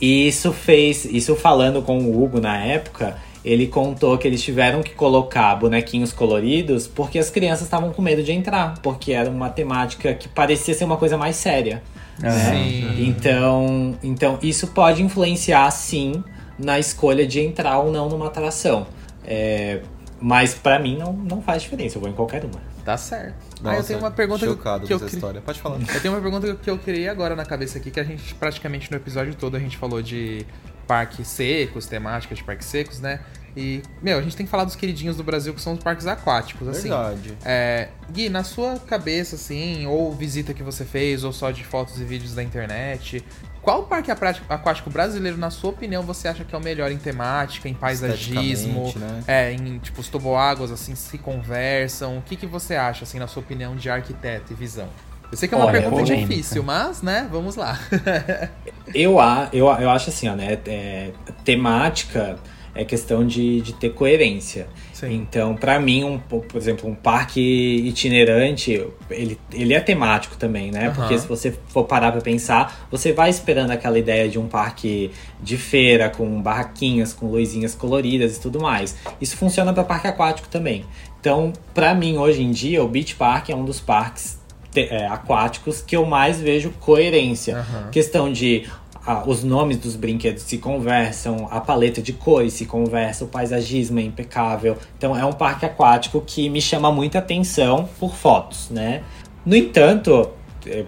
[0.00, 4.82] E isso fez, isso falando com o Hugo na época, ele contou que eles tiveram
[4.82, 9.48] que colocar bonequinhos coloridos porque as crianças estavam com medo de entrar, porque era uma
[9.48, 11.82] temática que parecia ser uma coisa mais séria.
[12.18, 12.30] né?
[12.30, 13.06] Sim.
[13.06, 16.22] Então, então isso pode influenciar sim
[16.58, 18.86] na escolha de entrar ou não numa atração.
[19.26, 19.80] É,
[20.20, 22.60] mas pra mim não, não faz diferença, eu vou em qualquer uma.
[22.84, 23.34] Tá certo.
[23.62, 25.40] Nossa, ah, eu tenho uma pergunta que- chocado que eu com essa queria- história.
[25.40, 25.78] Pode falar.
[25.94, 28.90] Eu tenho uma pergunta que eu criei agora na cabeça aqui, que a gente praticamente
[28.90, 30.46] no episódio todo a gente falou de
[30.86, 33.20] parques secos, temáticas de parques secos, né?
[33.56, 36.06] E, meu, a gente tem que falar dos queridinhos do Brasil, que são os parques
[36.06, 36.88] aquáticos, assim.
[36.88, 37.36] Verdade.
[37.44, 42.00] É, Gui, na sua cabeça, assim, ou visita que você fez, ou só de fotos
[42.00, 43.24] e vídeos da internet,
[43.62, 47.68] qual parque aquático- brasileiro, na sua opinião, você acha que é o melhor em temática,
[47.68, 49.22] em paisagismo, né?
[49.26, 52.18] é, em, tipo, os toboáguas, assim, se conversam?
[52.18, 54.88] O que, que você acha, assim, na sua opinião, de arquiteto e visão?
[55.30, 56.28] Eu sei que é uma Olha, pergunta polêmica.
[56.28, 57.78] difícil, mas, né, vamos lá.
[58.92, 60.58] Eu, a- eu, eu acho assim, ó, né?
[60.66, 61.12] é,
[61.44, 62.36] temática
[62.74, 64.66] é questão de, de ter coerência.
[65.00, 65.14] Sim.
[65.14, 70.88] Então, pra mim, um, por exemplo, um parque itinerante, ele, ele é temático também, né?
[70.88, 70.94] Aham.
[70.94, 75.10] Porque se você for parar pra pensar, você vai esperando aquela ideia de um parque
[75.42, 78.94] de feira, com barraquinhas, com luzinhas coloridas e tudo mais.
[79.18, 80.84] Isso funciona pra parque aquático também.
[81.18, 84.38] Então, pra mim, hoje em dia, o Beach Park é um dos parques
[84.76, 87.56] é, aquáticos que eu mais vejo coerência.
[87.56, 87.88] Aham.
[87.90, 88.68] Questão de
[89.06, 93.98] ah, os nomes dos brinquedos se conversam, a paleta de cores se conversa, o paisagismo
[93.98, 94.76] é impecável.
[94.96, 99.02] Então é um parque aquático que me chama muita atenção por fotos, né?
[99.44, 100.30] No entanto,
[100.66, 100.84] eh,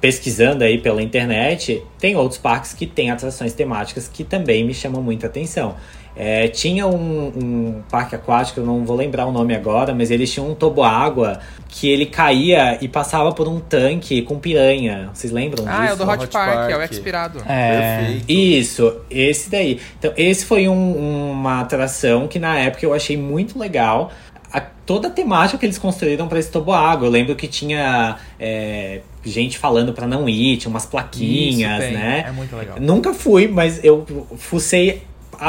[0.00, 5.02] pesquisando aí pela internet, tem outros parques que têm atrações temáticas que também me chamam
[5.02, 5.76] muita atenção.
[6.14, 10.30] É, tinha um, um parque aquático, eu não vou lembrar o nome agora, mas eles
[10.30, 15.08] tinham um toboágua que ele caía e passava por um tanque com piranha.
[15.14, 16.04] Vocês lembram Ah, é o disso?
[16.04, 16.92] do Hot, Hot Park, é o Park.
[16.92, 17.38] expirado.
[17.48, 17.96] É.
[17.96, 18.24] Perfeito.
[18.30, 19.80] Isso, esse daí.
[19.98, 24.10] Então, esse foi um- uma atração que na época eu achei muito legal.
[24.54, 27.06] a- toda a temática que eles construíram pra esse toboágua.
[27.06, 32.24] Eu lembro que tinha é, gente falando pra não ir, tinha umas plaquinhas, Isso, né?
[32.28, 32.76] É muito legal.
[32.78, 34.04] Nunca fui, mas eu
[34.36, 35.00] fucei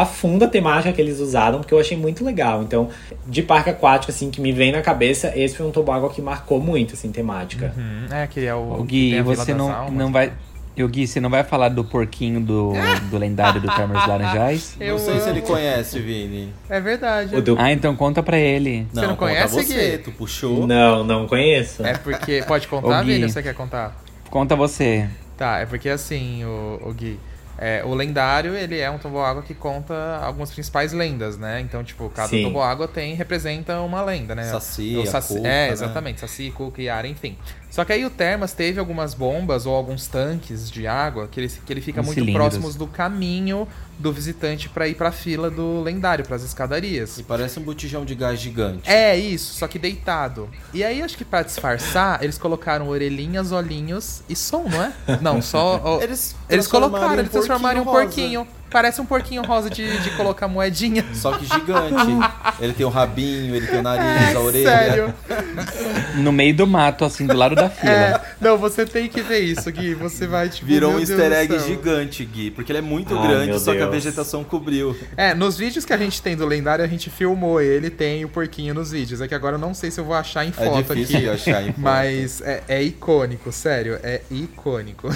[0.02, 2.64] a fundo a temática que eles usaram, porque eu achei muito legal.
[2.64, 2.90] Então,
[3.28, 6.60] de parque aquático, assim, que me vem na cabeça, esse foi um toboágua que marcou
[6.60, 7.74] muito, assim, temática.
[7.78, 8.80] Hum, é, que é o.
[8.80, 9.94] O Gui, você não, Almas.
[9.94, 10.34] não vai.
[10.76, 12.74] Eu, Gui, você não vai falar do porquinho do,
[13.12, 14.76] do lendário do Termas Laranjais?
[14.82, 15.48] Eu não sei se ele amo.
[15.48, 16.52] conhece, Vini.
[16.68, 17.36] É verdade.
[17.36, 18.88] O do- Ah, então conta pra ele.
[18.92, 19.98] Você não conhece, você, Gui?
[20.00, 20.66] tu puxou.
[20.66, 21.86] Não, não conheço.
[21.86, 22.44] É porque.
[22.48, 23.14] Pode contar, Ô, Gui.
[23.14, 23.30] Vini?
[23.32, 23.96] Você quer contar?
[24.32, 25.08] Conta você.
[25.38, 27.20] Tá, é porque assim, o, o Gui.
[27.58, 31.60] É, o lendário, ele é um toboágua que conta algumas principais lendas, né?
[31.62, 32.44] Então, tipo, cada Sim.
[32.44, 34.44] toboágua tem, representa uma lenda, né?
[34.46, 35.70] Saci, O a Saci- Cuca, É, né?
[35.72, 36.20] exatamente.
[36.22, 37.38] Saci, Cuca, Yara, enfim.
[37.74, 41.50] Só que aí o Termas teve algumas bombas ou alguns tanques de água que ele,
[41.50, 42.36] que ele fica Uns muito cilindros.
[42.40, 43.68] próximos do caminho
[43.98, 47.18] do visitante pra ir pra fila do lendário, pras escadarias.
[47.18, 48.88] E parece um botijão de gás gigante.
[48.88, 50.50] É isso, só que deitado.
[50.72, 54.94] E aí, acho que pra disfarçar, eles colocaram orelhinhas, olhinhos e som, não é?
[55.20, 55.82] Não, só.
[55.84, 58.06] ó, Eles, eles colocaram, eles transformaram em um rosa.
[58.06, 58.48] porquinho.
[58.74, 61.06] Parece um porquinho rosa de, de colocar moedinha.
[61.14, 61.96] Só que gigante.
[62.60, 64.70] ele tem o rabinho, ele tem o nariz, a orelha.
[64.70, 65.14] É, Sério.
[66.16, 67.92] No meio do mato, assim, do lado da fila.
[67.92, 69.94] É, não, você tem que ver isso, Gui.
[69.94, 70.66] Você vai, tipo.
[70.66, 72.50] Virou um Deus easter egg gigante, Gui.
[72.52, 74.04] Porque ele é muito Ai, grande, só que a Deus.
[74.04, 74.98] vegetação cobriu.
[75.16, 78.30] É, nos vídeos que a gente tem do lendário, a gente filmou ele, tem o
[78.30, 79.22] porquinho nos vídeos.
[79.22, 81.26] É que agora eu não sei se eu vou achar em É foto difícil aqui.
[81.26, 81.80] de achar em foto.
[81.80, 85.10] Mas é, é icônico, sério, é icônico.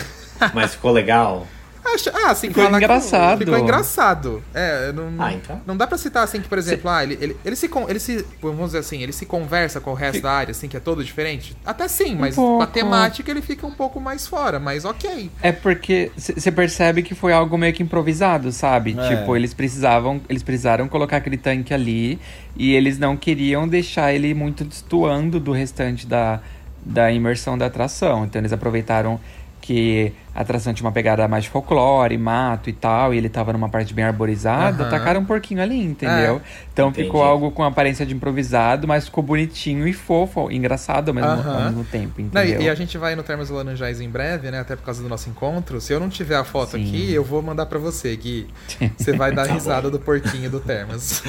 [0.54, 1.48] Mas ficou legal?
[1.94, 3.40] Acho- Ah, assim, Ficou engraçado.
[3.40, 4.44] Ficou engraçado.
[4.54, 5.62] É, não, Ah, então.
[5.66, 8.26] não dá pra citar assim que, por exemplo, ah, ele, ele, ele, se, ele se.
[8.42, 11.04] Vamos dizer assim, ele se conversa com o resto da área, assim, que é todo
[11.04, 11.56] diferente.
[11.66, 12.62] Até sim, mas pouco.
[12.64, 15.30] a temática ele fica um pouco mais fora, mas ok.
[15.42, 18.96] É porque você percebe que foi algo meio que improvisado, sabe?
[19.00, 19.16] É.
[19.16, 22.20] Tipo, eles precisavam, eles precisaram colocar aquele tanque ali
[22.56, 26.40] e eles não queriam deixar ele muito destoando do restante da,
[26.84, 28.26] da imersão da atração.
[28.26, 29.20] Então eles aproveitaram
[29.62, 33.52] que a atração tinha uma pegada mais de folclore, mato e tal, e ele tava
[33.52, 34.90] numa parte bem arborizada, Aham.
[34.90, 36.42] tacaram um porquinho ali, entendeu?
[36.72, 37.06] Então Entendi.
[37.08, 41.38] ficou algo com aparência de improvisado, mas ficou bonitinho e fofo, engraçado ao mesmo, ao
[41.40, 41.66] Aham.
[41.66, 42.62] mesmo tempo, Não, entendeu?
[42.62, 44.60] e, e a gente vai no Termas Laranjais em breve, né?
[44.60, 45.82] Até por causa do nosso encontro.
[45.82, 46.84] Se eu não tiver a foto Sim.
[46.84, 48.48] aqui, eu vou mandar pra você, Gui.
[48.98, 51.24] Você vai dar Tá risada do porquinho do Termas.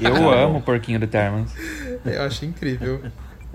[0.00, 1.50] Eu amo o porquinho do Termas.
[2.04, 3.00] eu acho incrível.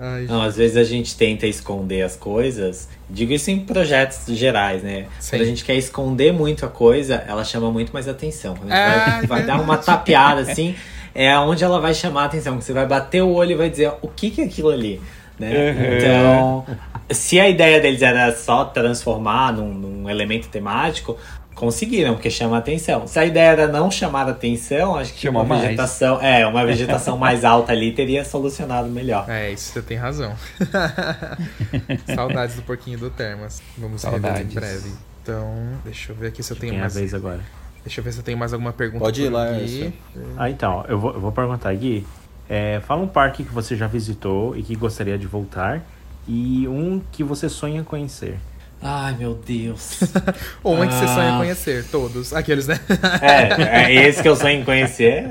[0.04, 2.88] Ai, Não, às vezes a gente tenta esconder as coisas.
[3.08, 5.06] Digo isso em projetos gerais, né?
[5.20, 5.30] Sim.
[5.30, 8.56] Quando a gente quer esconder muito a coisa, ela chama muito mais atenção.
[8.56, 10.74] Quando a gente É, vai, vai dar uma tapeada assim,
[11.14, 12.58] é onde ela vai chamar a atenção.
[12.58, 15.00] que Você vai bater o olho e vai dizer o que, que é aquilo ali.
[15.38, 15.70] Né?
[15.70, 15.96] Uhum.
[15.96, 16.66] Então,
[17.10, 21.16] se a ideia deles era só transformar num, num elemento temático,
[21.62, 23.06] conseguiram, porque chama a atenção.
[23.06, 25.62] Se a ideia era não chamar atenção, acho que Chamou uma mais.
[25.62, 29.30] vegetação, é, uma vegetação mais alta ali teria solucionado melhor.
[29.30, 30.34] É, isso você tem razão.
[32.16, 33.62] Saudades do porquinho do Termas.
[33.78, 34.54] Vamos rever em Saudades.
[34.54, 34.90] breve.
[35.22, 35.54] Então,
[35.84, 36.94] deixa eu ver aqui se eu tenho Quem é a mais.
[36.96, 37.40] vez agora?
[37.84, 39.04] Deixa eu ver se eu tenho mais alguma pergunta.
[39.04, 39.94] Pode ir por lá, aqui.
[40.36, 42.04] Ah, então, eu vou, eu vou perguntar, Gui.
[42.48, 45.80] É, fala um parque que você já visitou e que gostaria de voltar.
[46.26, 48.40] E um que você sonha conhecer.
[48.82, 50.00] Ai, meu Deus.
[50.62, 51.14] Ou um que você Ah.
[51.14, 52.32] sonha conhecer, todos.
[52.34, 52.78] Aqueles, né?
[53.22, 55.24] É, é esse que eu sonho em conhecer.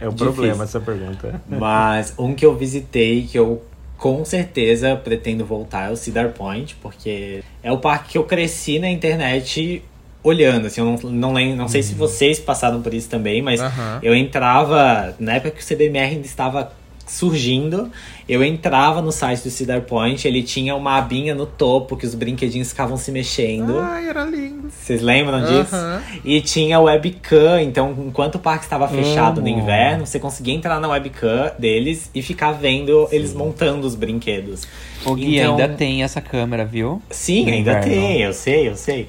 [0.00, 0.32] É o Difícil.
[0.32, 1.40] problema essa pergunta.
[1.48, 3.62] Mas um que eu visitei, que eu
[3.98, 8.78] com certeza pretendo voltar, é o Cedar Point, porque é o parque que eu cresci
[8.78, 9.82] na internet
[10.24, 10.66] olhando.
[10.66, 13.98] Assim, eu não, não, lembro, não sei se vocês passaram por isso também, mas Aham.
[14.02, 16.72] eu entrava, na época que o CDMR ainda estava
[17.12, 17.90] surgindo,
[18.28, 22.14] eu entrava no site do Cedar Point, ele tinha uma abinha no topo que os
[22.14, 23.78] brinquedinhos ficavam se mexendo.
[23.80, 24.70] Ai, era lindo.
[24.70, 25.76] Vocês lembram disso?
[26.24, 29.58] E tinha webcam, então enquanto o parque estava fechado no Amo.
[29.60, 34.66] inverno, você conseguia entrar na webcam deles e ficar vendo eles montando os brinquedos.
[35.04, 37.02] O Gui Então- ainda tem essa câmera, viu?
[37.10, 37.92] Sim, No ainda inverno.
[37.92, 39.06] tem, eu sei, eu sei.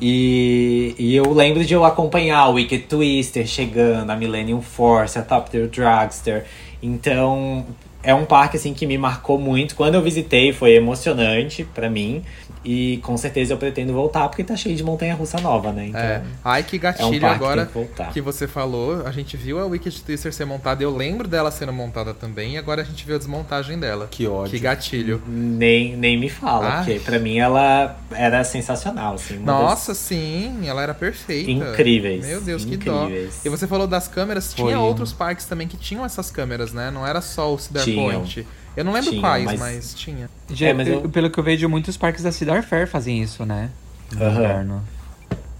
[0.00, 5.22] E, e eu lembro de eu acompanhar o Wicked Twister chegando, a Millennium Force, a
[5.22, 6.44] Top Tier Dragster.
[6.82, 7.64] Então,
[8.02, 9.74] é um parque assim que me marcou muito.
[9.74, 12.22] Quando eu visitei foi emocionante pra mim.
[12.64, 15.86] E com certeza eu pretendo voltar porque tá cheio de montanha russa nova, né?
[15.88, 16.22] Então, É.
[16.44, 19.04] Ai, que é um gatilho parque que agora que que você falou.
[19.04, 20.80] A gente viu a Wicked Twister ser montada.
[20.80, 22.54] Eu lembro dela sendo montada também.
[22.54, 24.06] E agora a gente viu a desmontagem dela.
[24.08, 24.52] Que ódio.
[24.52, 25.20] Que gatilho.
[25.26, 26.76] Nem, nem me fala, Ah.
[26.84, 29.38] porque pra mim ela era sensacional, assim.
[29.38, 31.50] uma das- Nossa, sim, ela era perfeita.
[31.50, 33.40] Incríveis, Meu Deus, que incríveis.
[33.42, 33.48] dó.
[33.48, 34.84] E você falou das câmeras, Foi tinha um.
[34.84, 36.92] outros parques também que tinham essas câmeras, né?
[36.92, 37.82] Não era só o Cedar.
[37.94, 38.46] Point.
[38.76, 39.60] Eu não lembro Tinham, quais, mas...
[39.60, 40.30] mas- tinha.
[40.50, 43.44] Já, É, mas eu- Pelo que eu vejo, muitos parques da Cedar Fair fazem isso,
[43.44, 43.70] né?
[44.12, 44.34] No Aham.
[44.36, 44.82] inverno.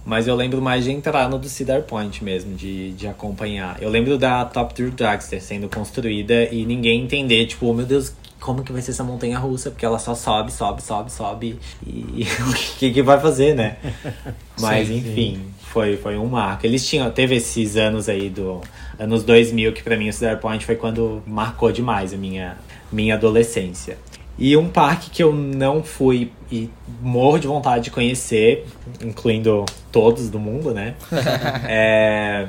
[0.04, 3.76] Mas eu lembro mais de entrar no do Cedar Point mesmo, de, de acompanhar.
[3.80, 8.12] Eu lembro da Top Tour Dragster sendo construída e ninguém entender, tipo, oh, meu Deus,
[8.42, 9.70] como que vai ser essa montanha russa?
[9.70, 11.58] Porque ela só sobe, sobe, sobe, sobe.
[11.86, 13.76] E o que, que vai fazer, né?
[14.60, 15.46] Mas sim, enfim, sim.
[15.62, 16.66] Foi, foi um marco.
[16.66, 18.60] Eles tinham, teve esses anos aí do
[18.98, 22.58] anos 2000 que para mim o Cedar Point foi quando marcou demais a minha,
[22.90, 23.96] minha adolescência.
[24.38, 26.68] E um parque que eu não fui e
[27.00, 28.66] morro de vontade de conhecer,
[29.02, 30.94] incluindo todos do mundo, né?
[31.68, 32.48] é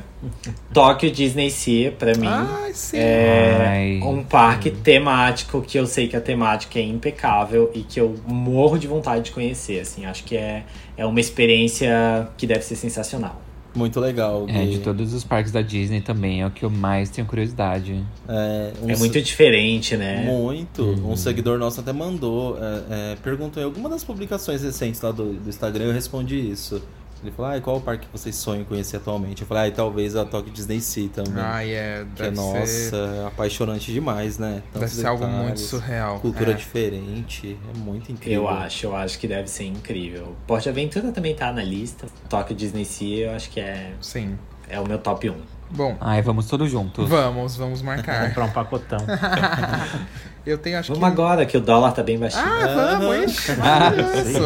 [0.74, 2.28] Tokyo Disney Sea, pra mim.
[2.28, 2.98] Ai, sim.
[2.98, 4.02] É Ai.
[4.02, 8.78] um parque temático que eu sei que a temática é impecável e que eu morro
[8.78, 10.06] de vontade de conhecer, assim.
[10.06, 10.64] Acho que é,
[10.98, 13.43] é uma experiência que deve ser sensacional.
[13.76, 14.46] Muito legal.
[14.48, 18.04] É, de todos os parques da Disney também, é o que eu mais tenho curiosidade.
[18.28, 20.26] É, um é muito diferente, né?
[20.26, 20.84] Muito.
[20.84, 21.12] Uhum.
[21.12, 25.34] Um seguidor nosso até mandou, é, é, perguntou em alguma das publicações recentes lá do,
[25.34, 26.82] do Instagram, eu respondi isso.
[27.24, 29.42] Ele falou, ah, qual o parque que vocês sonham conhecer atualmente?
[29.42, 31.42] Eu falei, ah, talvez a Tokyo Disney Sea também.
[31.42, 32.06] Ah, é.
[32.14, 33.26] Que é, nossa, ser...
[33.26, 34.62] apaixonante demais, né?
[34.74, 36.20] Tantos deve ser algo muito surreal.
[36.20, 36.54] Cultura é.
[36.54, 38.44] diferente, é muito incrível.
[38.44, 40.36] Eu acho, eu acho que deve ser incrível.
[40.46, 42.08] Porte Aventura também tá na lista.
[42.28, 43.94] Tokyo Disney Sea, eu acho que é...
[44.02, 44.38] Sim.
[44.68, 45.36] É o meu top 1.
[45.72, 45.98] Bom.
[46.00, 47.08] Ai, vamos todos juntos.
[47.10, 48.28] Vamos, vamos marcar.
[48.36, 49.00] Comprar um pacotão.
[50.46, 51.14] Eu tenho, acho vamos que...
[51.14, 52.44] agora, que o dólar tá bem baixinho.
[52.44, 54.46] Ah, vamos, ixi, maravilhoso.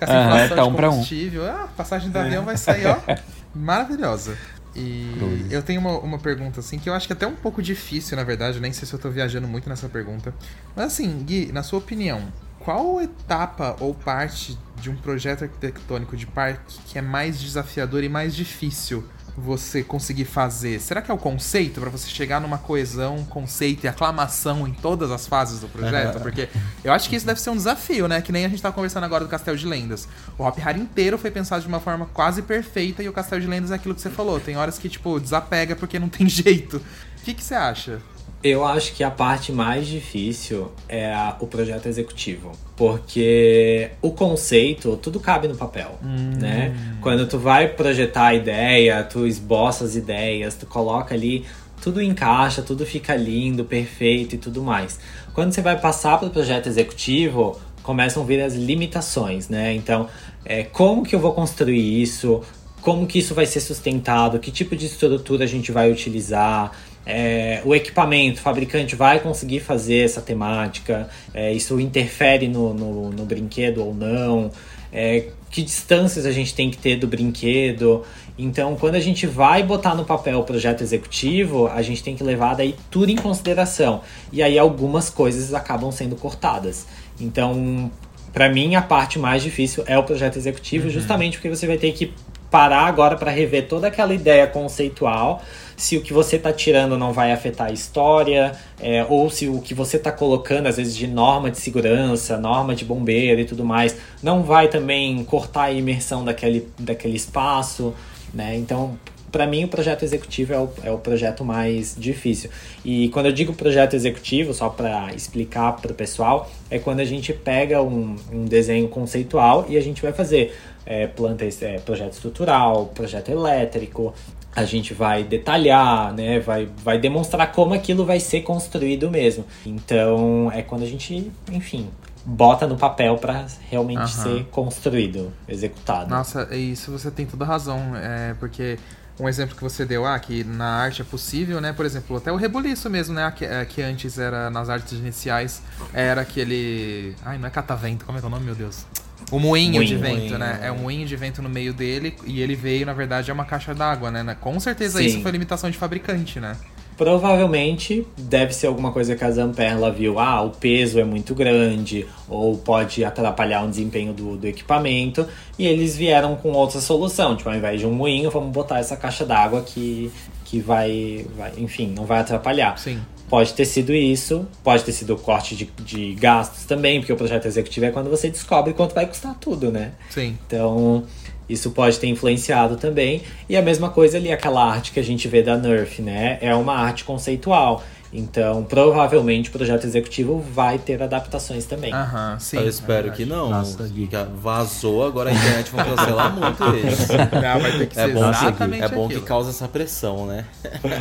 [0.00, 1.04] Ah, tá um pra um.
[1.48, 2.96] Ah, passagem do avião vai sair, ó,
[3.54, 4.36] maravilhosa.
[4.74, 7.62] E eu tenho uma, uma pergunta, assim, que eu acho que é até um pouco
[7.62, 8.58] difícil, na verdade.
[8.58, 10.34] Eu nem sei se eu tô viajando muito nessa pergunta.
[10.74, 12.20] Mas, assim, Gui, na sua opinião,
[12.58, 18.08] qual etapa ou parte de um projeto arquitetônico de parque que é mais desafiador e
[18.08, 19.02] mais difícil
[19.36, 20.80] você conseguir fazer?
[20.80, 25.10] Será que é o conceito para você chegar numa coesão, conceito e aclamação em todas
[25.10, 26.20] as fases do projeto?
[26.20, 26.48] Porque
[26.82, 28.22] eu acho que isso deve ser um desafio, né?
[28.22, 30.08] Que nem a gente tá conversando agora do Castelo de Lendas.
[30.38, 33.46] O Hop Hari inteiro foi pensado de uma forma quase perfeita e o Castelo de
[33.46, 34.40] Lendas é aquilo que você falou.
[34.40, 36.78] Tem horas que, tipo, desapega porque não tem jeito.
[36.78, 38.00] O que, que você acha?
[38.42, 42.52] Eu acho que a parte mais difícil é a, o projeto executivo.
[42.76, 46.32] Porque o conceito, tudo cabe no papel, hum.
[46.38, 46.76] né?
[47.00, 51.44] Quando tu vai projetar a ideia, tu esboça as ideias, tu coloca ali,
[51.80, 54.98] tudo encaixa, tudo fica lindo, perfeito e tudo mais.
[55.32, 59.74] Quando você vai passar para o projeto executivo, começam a vir as limitações, né?
[59.74, 60.08] Então,
[60.44, 62.42] é, como que eu vou construir isso?
[62.80, 64.38] Como que isso vai ser sustentado?
[64.38, 66.72] Que tipo de estrutura a gente vai utilizar?
[67.06, 73.10] É, o equipamento, o fabricante vai conseguir fazer essa temática, é, isso interfere no, no,
[73.10, 74.50] no, brinquedo ou não,
[74.92, 78.02] é, que distâncias a gente tem que ter do brinquedo.
[78.36, 82.24] Então, quando a gente vai botar no papel o projeto executivo, a gente tem que
[82.24, 84.00] levar daí tudo em consideração.
[84.32, 86.86] E aí algumas coisas acabam sendo cortadas.
[87.20, 87.90] Então,
[88.32, 90.90] para mim, a parte mais difícil é o projeto executivo, uhum.
[90.90, 92.12] justamente porque você vai ter que
[92.50, 95.42] parar agora para rever toda aquela ideia conceitual
[95.76, 99.60] se o que você está tirando não vai afetar a história, é, ou se o
[99.60, 103.64] que você está colocando, às vezes, de norma de segurança, norma de bombeiro e tudo
[103.64, 107.94] mais, não vai também cortar a imersão daquele, daquele espaço,
[108.32, 108.56] né?
[108.56, 108.98] Então,
[109.30, 112.48] para mim, o projeto executivo é o, é o projeto mais difícil.
[112.82, 117.04] E quando eu digo projeto executivo, só para explicar para o pessoal, é quando a
[117.04, 120.56] gente pega um, um desenho conceitual e a gente vai fazer
[120.86, 124.14] é, planta, é, projeto estrutural, projeto elétrico,
[124.56, 126.40] a gente vai detalhar, né?
[126.40, 129.44] Vai, vai demonstrar como aquilo vai ser construído mesmo.
[129.66, 131.90] Então é quando a gente, enfim,
[132.24, 134.06] bota no papel para realmente uhum.
[134.06, 136.08] ser construído, executado.
[136.08, 138.78] Nossa, isso você tem toda razão, é porque
[139.20, 141.72] um exemplo que você deu, ah, que na arte é possível, né?
[141.72, 143.30] Por exemplo, até o rebuliço mesmo, né?
[143.30, 148.20] Que, que antes era nas artes iniciais era aquele, ai, não é catavento, como é
[148.20, 148.86] que é o nome, meu Deus?
[149.30, 150.60] O moinho, moinho de vento, moinho, né?
[150.62, 153.44] É um moinho de vento no meio dele e ele veio, na verdade, é uma
[153.44, 154.36] caixa d'água, né?
[154.40, 155.06] Com certeza Sim.
[155.06, 156.56] isso foi limitação de fabricante, né?
[156.96, 161.34] Provavelmente deve ser alguma coisa que a Zamper ela viu, ah, o peso é muito
[161.34, 165.26] grande, ou pode atrapalhar o desempenho do, do equipamento,
[165.58, 168.96] e eles vieram com outra solução, tipo, ao invés de um moinho, vamos botar essa
[168.96, 170.10] caixa d'água que,
[170.46, 172.78] que vai, vai, enfim, não vai atrapalhar.
[172.78, 172.98] Sim.
[173.28, 177.16] Pode ter sido isso, pode ter sido o corte de, de gastos também, porque o
[177.16, 179.92] projeto executivo é quando você descobre quanto vai custar tudo, né?
[180.10, 180.38] Sim.
[180.46, 181.04] Então,
[181.48, 183.22] isso pode ter influenciado também.
[183.48, 186.38] E a mesma coisa ali, aquela arte que a gente vê da Nerf, né?
[186.40, 187.82] É uma arte conceitual.
[188.12, 191.92] Então, provavelmente o projeto executivo vai ter adaptações também.
[191.92, 192.58] Aham, sim.
[192.58, 193.50] Eu espero é que não.
[193.50, 193.90] Nossa,
[194.36, 197.12] vazou, agora a internet vai cancelar muito isso.
[197.12, 199.20] Não, vai ter que é ser bom, exatamente É bom aquilo.
[199.20, 200.44] que causa essa pressão, né?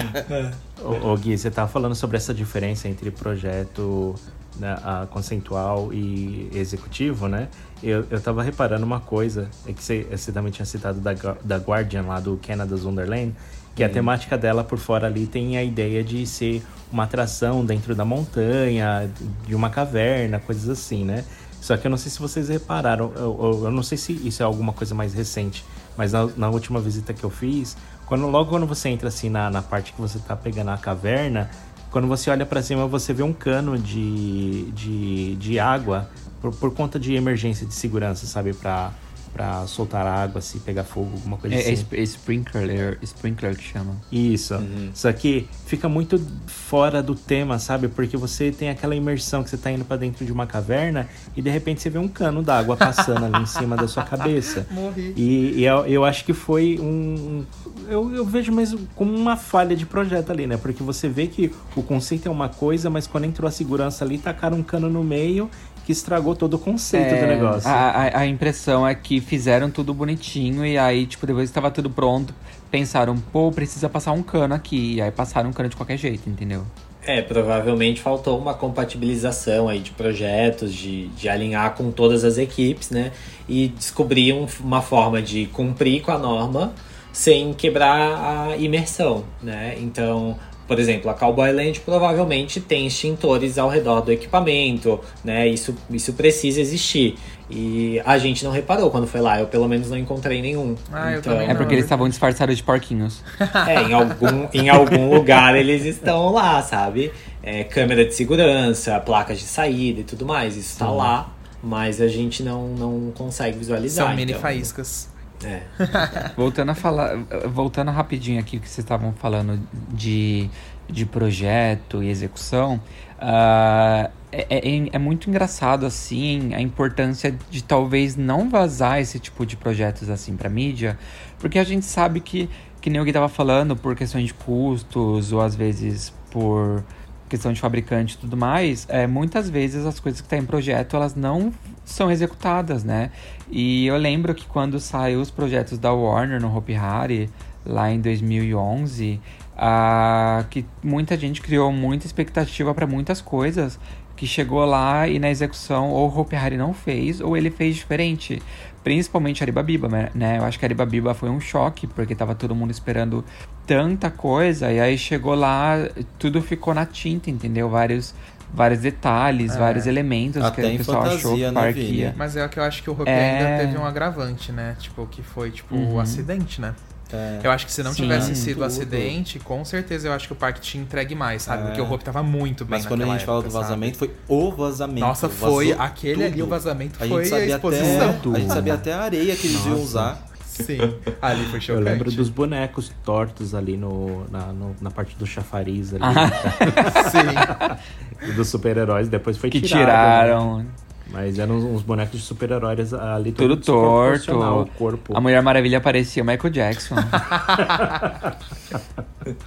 [0.82, 4.16] ô, ô, Gui, você tava falando sobre essa diferença entre projeto
[4.60, 7.50] né, a conceitual e executivo, né?
[7.84, 11.58] Eu, eu tava reparando uma coisa, é que você, você também tinha citado da, da
[11.58, 13.36] Guardian lá do Canada's Wonderland,
[13.76, 17.94] que a temática dela por fora ali tem a ideia de ser uma atração dentro
[17.94, 19.10] da montanha,
[19.46, 21.26] de uma caverna, coisas assim, né?
[21.60, 24.42] Só que eu não sei se vocês repararam, eu, eu, eu não sei se isso
[24.42, 25.66] é alguma coisa mais recente,
[25.98, 29.50] mas na, na, última visita que eu fiz, quando, logo quando você entra assim na,
[29.50, 31.50] na parte que você tá pegando a caverna,
[31.92, 36.10] quando você olha para cima você vê um cano de, de, de água
[36.40, 38.54] por, por conta de emergência de segurança, sabe?
[38.54, 38.92] Pra,
[39.36, 41.86] pra soltar água, se pegar fogo, alguma coisa É, assim.
[41.92, 43.98] é, é sprinkler, sprinkler que chama.
[44.10, 44.54] Isso.
[44.94, 46.18] Só que fica muito
[46.48, 47.90] fora do tema, sabe?
[47.90, 51.42] Porque você tem aquela imersão que você tá indo pra dentro de uma caverna e
[51.42, 54.66] de repente você vê um cano d'água passando ali em cima da sua cabeça.
[54.72, 55.14] Morri.
[55.18, 57.44] E, e eu, eu acho que foi um.
[57.90, 60.56] Eu, eu vejo mesmo como uma falha de projeto ali, né?
[60.56, 64.18] Porque você vê que o conceito é uma coisa, mas quando entrou a segurança ali,
[64.18, 65.50] tacaram um cano no meio
[65.86, 67.70] que estragou todo o conceito do É, negócio.
[67.70, 71.90] A, a, impressão é que fizeram tudo bonitinho e aí, tipo, depois que estava tudo
[71.90, 72.34] pronto,
[72.72, 74.96] pensaram, pô, precisa passar um cano aqui.
[74.96, 76.64] E aí passaram um cano de qualquer jeito, entendeu?
[77.04, 82.90] É, provavelmente faltou uma compatibilização aí de projetos, de, de alinhar com todas as equipes,
[82.90, 83.12] né?
[83.48, 86.74] E descobrir um- uma forma de cumprir com a norma
[87.14, 89.76] sem quebrar a imersão, né?
[89.80, 90.36] Então,
[90.68, 95.48] por exemplo, a Cowboy Land provavelmente tem extintores ao redor do equipamento, né?
[95.48, 97.16] Isso, isso precisa existir.
[97.50, 100.76] E a gente não reparou quando foi lá, eu pelo menos não encontrei nenhum.
[100.92, 103.24] Ah, eu então, É porque eles estavam disfarçados de porquinhos.
[103.68, 107.12] é, em algum, em algum lugar eles estão lá, sabe?
[107.44, 110.58] É, câmera de segurança, placas de saída e tudo mais.
[110.58, 111.30] Isso tá lá,
[111.62, 114.08] mas a gente não, não consegue visualizar.
[114.08, 115.14] São mini então, faíscas.
[115.44, 115.62] É.
[116.36, 117.18] Voltando a falar,
[117.50, 119.60] voltando rapidinho aqui que vocês estavam falando
[119.90, 120.50] de,
[120.90, 122.80] de projeto e execução,
[123.20, 129.46] ah, é, é- é muito engraçado assim a importância de talvez não vazar esse tipo
[129.46, 130.98] de projetos assim para mídia,
[131.40, 132.50] porque a gente sabe que
[132.82, 136.84] que nem o que tava falando por questões de custos ou às vezes por
[137.28, 140.96] questão de fabricante e tudo mais, é, muitas vezes as coisas que estão em projeto
[140.96, 141.52] elas não
[141.84, 143.10] são executadas, né?
[143.50, 147.30] E eu lembro que quando saiu os projetos da Warner no Hopi Hari,
[147.66, 149.20] lá em 2011,
[149.58, 153.80] ah, que muita gente criou muita expectativa para muitas coisas,
[154.16, 157.76] que chegou lá e na execução ou o Hopi Hari não fez ou ele fez
[157.76, 158.42] diferente.
[158.84, 160.38] Principalmente Aribabiba, né?
[160.38, 163.26] Eu acho que Aribabiba foi um choque, porque tava todo mundo esperando
[163.66, 165.76] tanta coisa, e aí chegou lá,
[166.20, 167.68] tudo ficou na tinta, entendeu?
[167.68, 168.14] Vários,
[168.56, 169.60] vários detalhes, É.
[169.60, 171.98] vários elementos Até que o pessoal achou que fantasia, o né, parque Vini?
[171.98, 172.16] ia.
[172.18, 173.40] Mas é o que eu acho que o Hopi É.
[173.40, 174.76] ainda teve um agravante, né?
[174.80, 176.00] Tipo, que foi, tipo, o Uhum.
[176.00, 176.74] acidente, né?
[177.14, 177.40] É.
[177.44, 180.34] Eu acho que se não Sim, tivesse sido o acidente, com certeza eu acho que
[180.34, 181.62] o parque tinha entregue mais, sabe?
[181.62, 181.66] É.
[181.68, 183.98] Porque o Hope tava muito bem Mas quando a gente naquela fala do época, vazamento,
[184.00, 184.12] sabe?
[184.28, 185.00] foi o vazamento.
[185.08, 186.44] Nossa, foi aquele ali, tudo.
[186.46, 188.10] o vazamento A foi a exposição.
[188.10, 190.26] até, a gente sabia até a areia que eles iam usar.
[190.64, 190.80] Sim,
[191.22, 191.84] ali foi Eu chocante.
[191.84, 196.04] lembro dos bonecos tortos ali no, na, no- na parte do chafariz ali.
[197.12, 198.32] Sim.
[198.36, 199.08] dos super-heróis.
[199.10, 199.86] Depois foi Que tirado, né?
[199.86, 200.66] tiraram
[201.12, 204.32] Mas eram uns, bonecos de super-heróis ali tudo torto.
[204.38, 205.16] O corpo.
[205.16, 206.96] A Mulher Maravilha parecia o Michael Jackson.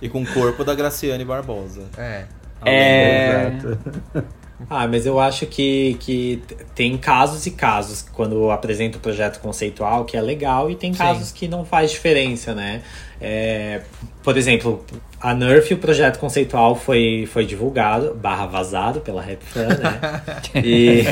[0.03, 1.83] E com o corpo da Graciane Barbosa.
[1.97, 2.25] É.
[2.65, 3.53] é.
[3.57, 3.79] Exato.
[4.69, 6.43] Ah, mas eu acho que, que
[6.75, 11.31] tem casos e casos quando apresenta o projeto conceitual que é legal e tem casos
[11.31, 12.83] que não faz diferença, né?
[13.21, 13.83] É,
[14.23, 14.85] por exemplo,
[15.21, 20.23] a Nerf, o projeto conceitual foi, foi divulgado, barra vazado pela RapFan, né?
[20.65, 21.05] E,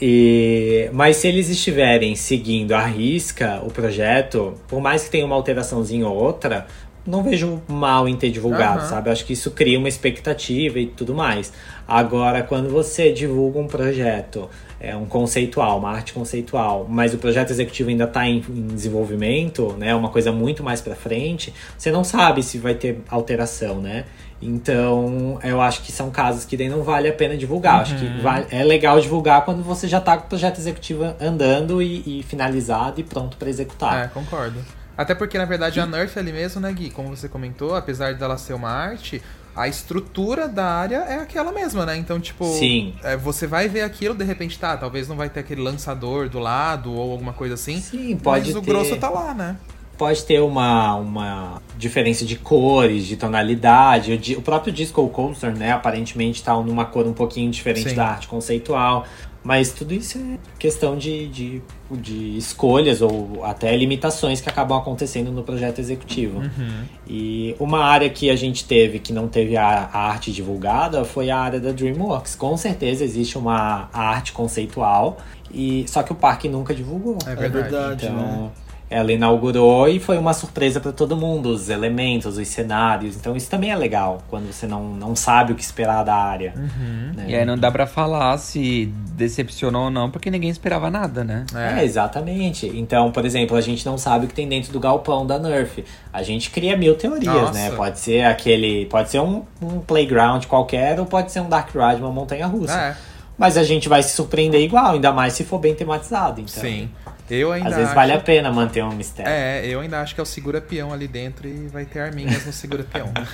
[0.00, 5.34] e, mas se eles estiverem seguindo à risca o projeto, por mais que tenha uma
[5.34, 6.66] alteraçãozinha ou outra,
[7.06, 8.88] não vejo mal em ter divulgado, Aham.
[8.88, 9.10] sabe?
[9.10, 11.52] Acho que isso cria uma expectativa e tudo mais.
[11.86, 14.48] Agora, quando você divulga um projeto,
[14.80, 19.74] é um conceitual, uma arte conceitual, mas o projeto executivo ainda está em, em desenvolvimento,
[19.78, 19.94] né?
[19.94, 24.04] Uma coisa muito mais para frente, você não sabe se vai ter alteração, né?
[24.40, 27.80] Então, eu acho que são casos que daí não vale a pena divulgar.
[27.82, 27.98] Acho Uhum.
[28.16, 32.20] que vale- é legal divulgar quando você já tá com o projeto executivo andando e,
[32.20, 34.04] e finalizado e pronto para executar.
[34.04, 34.58] É, concordo.
[34.96, 36.90] Até porque, na verdade, a Nerf ali mesmo, né, Gui?
[36.90, 39.20] Como você comentou, apesar dela ser uma arte,
[39.56, 41.96] a estrutura da área é aquela mesma, né?
[41.96, 42.94] Então, tipo, Sim.
[43.02, 46.38] é, você vai ver aquilo, de repente, tá, talvez não vai ter aquele lançador do
[46.38, 47.80] lado ou alguma coisa assim.
[47.80, 48.66] Sim, pode mas o ter.
[48.70, 49.56] grosso tá lá, né?
[49.96, 54.12] Pode ter uma, uma diferença de cores, de tonalidade.
[54.12, 57.94] O, di- o próprio Disco Coaster, né, aparentemente tá numa cor um pouquinho diferente Sim.
[57.94, 59.06] da arte conceitual.
[59.44, 65.30] Mas tudo isso é questão de, de, de escolhas ou até limitações que acabam acontecendo
[65.30, 66.38] no projeto executivo.
[66.38, 66.84] Uhum.
[67.06, 71.28] E uma área que a gente teve que não teve a, a arte divulgada foi
[71.28, 72.34] a área da DreamWorks.
[72.34, 75.18] Com certeza existe uma arte conceitual,
[75.52, 77.18] e só que o parque nunca divulgou.
[77.26, 78.06] É verdade.
[78.06, 78.50] Então, né?
[78.94, 83.16] Ela inaugurou e foi uma surpresa para todo mundo, os elementos, os cenários.
[83.16, 86.54] Então isso também é legal, quando você não, não sabe o que esperar da área.
[86.56, 87.12] Uhum.
[87.16, 87.24] né?
[87.28, 91.44] E aí não dá pra falar se decepcionou ou não, porque ninguém esperava nada, né?
[91.54, 92.66] É, exatamente.
[92.66, 95.84] Então, por exemplo, a gente não sabe o que tem dentro do galpão da Nerf.
[96.12, 97.52] A gente cria mil teorias, Nossa.
[97.52, 97.70] né?
[97.70, 98.86] Pode ser aquele.
[98.86, 102.78] Pode ser um, um playground qualquer, ou pode ser um Dark Ride, uma montanha russa.
[102.78, 102.96] É,
[103.36, 106.40] Mas a gente vai se surpreender igual, ainda mais se for bem tematizado.
[106.40, 106.88] Então, sim.
[107.30, 107.94] Eu ainda Às vezes acho...
[107.94, 109.30] vale a pena manter um mistério.
[109.32, 112.52] É, eu ainda acho que é o segura-peão ali dentro e vai ter arminhas no
[112.52, 113.10] segura-peão.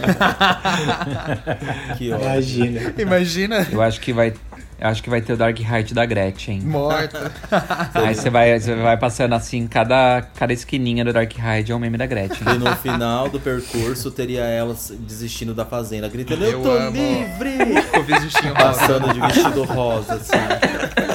[1.99, 2.31] Que ótimo.
[2.31, 2.95] Imagina.
[2.99, 4.33] Imagina, Eu acho que vai.
[4.79, 6.61] eu Acho que vai ter o Dark Height da Gretchen.
[6.63, 7.31] morta.
[7.95, 11.79] Aí você vai, você vai passando assim, cada, cada esquininha do Dark Height é um
[11.79, 12.47] meme da Gretchen.
[12.55, 16.97] E no final do percurso teria ela desistindo da fazenda, gritando: Eu, Eu tô amo.
[16.97, 17.59] livre!
[17.91, 18.55] Com o rosa.
[18.55, 21.10] Passando de vestido rosa, assim.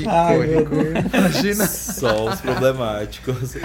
[0.00, 1.16] Icônico.
[1.16, 1.66] Imagina.
[1.66, 3.56] Só os problemáticos.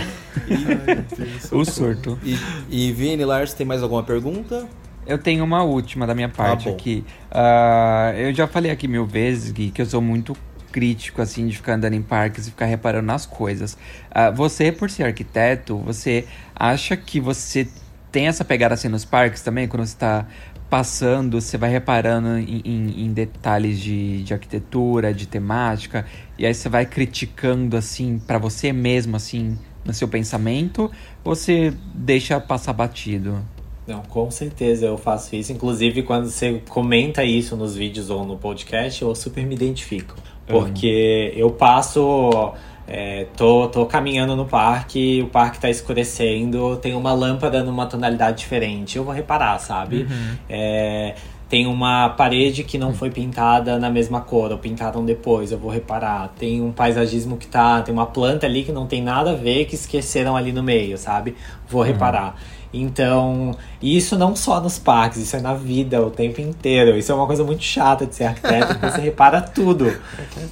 [1.51, 2.17] O surto.
[2.23, 2.37] E,
[2.69, 4.67] e Vini, Lars, tem mais alguma pergunta?
[5.05, 6.75] Eu tenho uma última da minha parte bom.
[6.75, 7.03] aqui.
[7.31, 10.35] Ah, eu já falei aqui mil vezes, Gui, que eu sou muito
[10.71, 13.77] crítico, assim, de ficar andando em parques e ficar reparando nas coisas.
[14.11, 17.67] Ah, você, por ser arquiteto, você acha que você
[18.11, 19.67] tem essa pegada assim nos parques também?
[19.67, 20.27] Quando você tá
[20.69, 26.05] passando, você vai reparando em, em- em detalhes de, de arquitetura, de temática,
[26.37, 30.91] e aí você vai criticando, assim, pra você mesmo, assim, no seu pensamento,
[31.23, 33.39] ou você deixa passar batido?
[33.87, 35.51] Não, com certeza eu faço isso.
[35.51, 40.13] Inclusive, quando você comenta isso nos vídeos ou no podcast, eu super me identifico.
[40.45, 42.53] Porque eu passo.
[42.91, 48.39] É, tô, tô caminhando no parque, o parque tá escurecendo, tem uma lâmpada numa tonalidade
[48.39, 48.97] diferente.
[48.97, 50.07] Eu vou reparar, sabe?
[50.49, 51.13] É,
[51.47, 55.69] tem uma parede que não foi pintada na mesma cor, ou pintaram depois, eu vou
[55.69, 56.33] reparar.
[56.37, 57.81] Tem um paisagismo que tá.
[57.83, 60.97] Tem uma planta ali que não tem nada a ver, que esqueceram ali no meio,
[60.97, 61.35] sabe?
[61.67, 62.35] Vou reparar.
[62.71, 66.95] Então, isso não só nos parques, isso é na vida o tempo inteiro.
[66.97, 69.91] Isso é uma coisa muito chata de ser arquiteto, você repara tudo.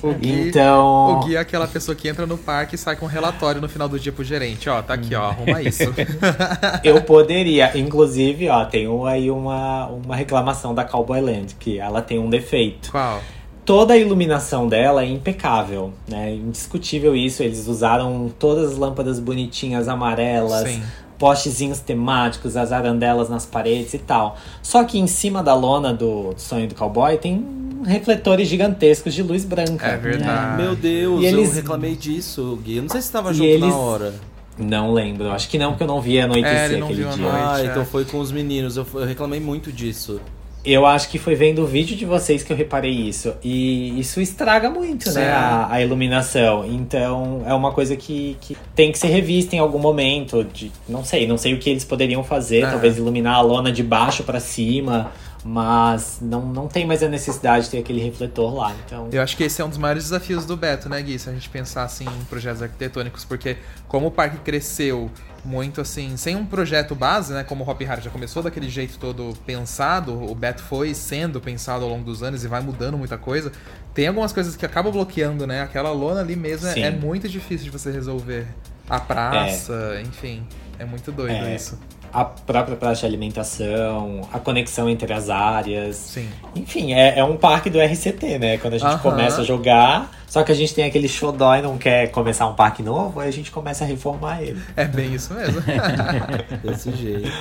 [0.02, 1.20] O Gui, Então.
[1.20, 3.68] o Gui é aquela pessoa que entra no parque e sai com um relatório no
[3.70, 4.70] final do dia pro gerente.
[4.70, 5.94] Ó, tá aqui, ó, arruma isso.
[6.84, 12.20] Eu poderia, inclusive, ó, tenho aí uma, uma reclamação da Cowboy Land, que ela tem
[12.20, 12.92] um defeito.
[12.92, 13.22] Qual?
[13.66, 16.34] Toda a iluminação dela é impecável, né?
[16.34, 17.44] Indiscutível isso.
[17.44, 20.82] Eles usaram todas as lâmpadas bonitinhas, amarelas, Sim.
[21.18, 24.38] Postezinhos temáticos, as arandelas nas paredes e tal.
[24.62, 27.44] Só que em cima da lona do, sonho do cowboy tem
[27.86, 29.86] refletores gigantescos de luz branca.
[29.88, 30.62] É verdade.
[30.62, 32.78] Meu Deus, E eles- eu reclamei disso, Gui.
[32.78, 34.14] Eu não sei se tava E junto eles- na hora.
[34.60, 37.10] Não lembro, acho que não, porque eu não vi anoitecer É, ele não aquele viu
[37.12, 37.22] a dia.
[37.24, 37.38] noite.
[37.48, 37.66] Ah, é.
[37.68, 38.76] então foi com os meninos.
[38.76, 40.20] Eu, eu reclamei muito disso.
[40.66, 43.34] Eu acho que foi vendo o vídeo de vocês que eu reparei isso.
[43.44, 45.32] E isso estraga muito, né?
[45.32, 46.66] A, a iluminação.
[46.66, 50.44] Então é uma coisa que, que tem que ser revista em algum momento.
[50.44, 52.64] De, não sei, não sei o que eles poderiam fazer.
[52.64, 52.70] É.
[52.70, 55.12] Talvez iluminar a lona de baixo pra cima.
[55.50, 58.76] Mas não, não tem mais a necessidade de ter aquele refletor lá.
[58.86, 59.08] Então.
[59.14, 61.18] Eu acho que esse é um dos maiores desafios do Beto, né, Gui?
[61.18, 63.56] Se a gente pensar assim em projetos arquitetônicos, porque
[63.88, 65.10] como o parque cresceu
[65.46, 67.46] muito assim, sem um projeto base, né?
[67.46, 71.86] Como o Hop Hard já começou daquele jeito todo pensado, o Beto foi sendo pensado
[71.86, 73.50] ao longo dos anos e vai mudando muita coisa.
[73.94, 75.62] Tem algumas coisas que acabam bloqueando, né?
[75.62, 76.82] Aquela lona ali mesmo é, Sim.
[76.82, 78.46] é muito difícil de você resolver.
[78.90, 80.46] A praça, enfim.
[80.80, 81.56] É muito doido É.
[81.56, 81.80] isso.
[82.18, 85.96] A própria praça de alimentação, a conexão entre as áreas.
[85.98, 86.28] Sim.
[86.56, 88.58] Enfim, é, é um parque do RCT, né?
[88.58, 88.98] Quando a gente Aham.
[88.98, 92.56] começa a jogar, só que a gente tem aquele xodó e não quer começar um
[92.56, 94.60] parque novo, aí a gente começa a reformar ele.
[94.76, 95.62] É bem isso mesmo.
[96.64, 97.32] Desse jeito.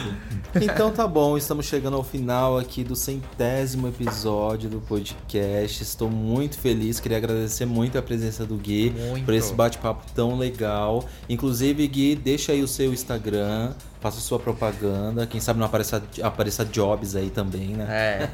[0.54, 5.82] Então tá bom, estamos chegando ao final aqui do centésimo episódio do podcast.
[5.82, 9.24] Estou muito feliz, queria agradecer muito a presença do Gui Muito.
[9.24, 11.04] por esse bate-papo tão legal.
[11.28, 13.72] Inclusive, Gui, deixa aí o seu Instagram,
[14.06, 15.26] faça sua propaganda.
[15.26, 17.86] Quem sabe não apareça, apareça jobs aí também, né?
[17.88, 18.28] É.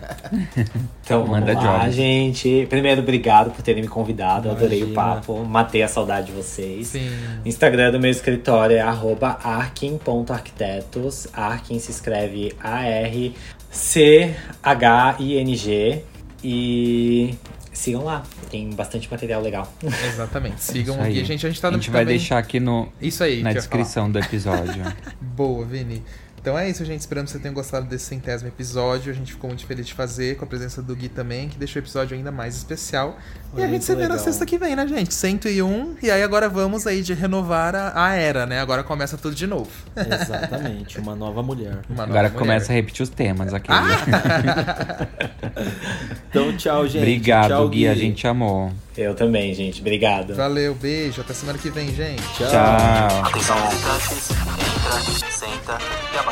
[1.04, 1.94] Então, Manda lá, jobs.
[1.94, 2.66] gente.
[2.70, 4.48] Primeiro, obrigado por terem me convidado.
[4.48, 5.14] Eu adorei o Imagina.
[5.16, 5.44] papo.
[5.44, 6.88] Matei a saudade de vocês.
[6.88, 7.10] Sim.
[7.44, 11.26] Instagram do meu escritório é arroba arkin.arquitetos.
[11.32, 12.54] Arkin se escreve
[14.72, 16.04] A-R-C-H-I-N-G.
[16.44, 17.34] E
[17.72, 19.72] sigam lá, tem bastante material legal.
[20.06, 20.62] Exatamente.
[20.62, 21.14] Sigam aí.
[21.14, 21.24] Gui.
[21.24, 23.42] Gente, a gente tá a no gente vai também- deixar aqui no, Isso aí.
[23.42, 24.82] na descrição do episódio.
[25.20, 26.02] Boa, Vini.
[26.42, 26.98] Então é isso, gente.
[26.98, 29.12] Esperamos que vocês tenham gostado desse centésimo episódio.
[29.12, 31.80] A gente ficou muito feliz de fazer, com a presença do Gui também, que deixou
[31.80, 33.16] o episódio ainda mais especial.
[33.52, 35.14] Foi e a gente se vê na sexta que vem, né, gente?
[35.14, 35.98] 101.
[36.02, 38.58] E aí agora vamos aí de renovar a, a era, né?
[38.58, 39.70] Agora começa tudo de novo.
[39.94, 41.78] Exatamente, uma nova mulher.
[41.88, 42.38] Uma nova Agora mulher.
[42.40, 43.70] começa a repetir os temas aqui.
[46.30, 46.98] Então, tchau, gente.
[47.02, 47.86] Obrigado, tchau, Gui.
[47.86, 48.72] A gente amou.
[48.96, 49.82] Eu também, gente.
[49.82, 50.34] Obrigado.
[50.34, 51.20] Valeu, beijo.
[51.20, 52.22] Até semana que vem, gente.
[52.34, 52.48] Tchau.
[52.48, 53.24] Tchau.
[53.26, 53.56] Atenção,
[55.30, 55.78] senta
[56.14, 56.31] e abaixa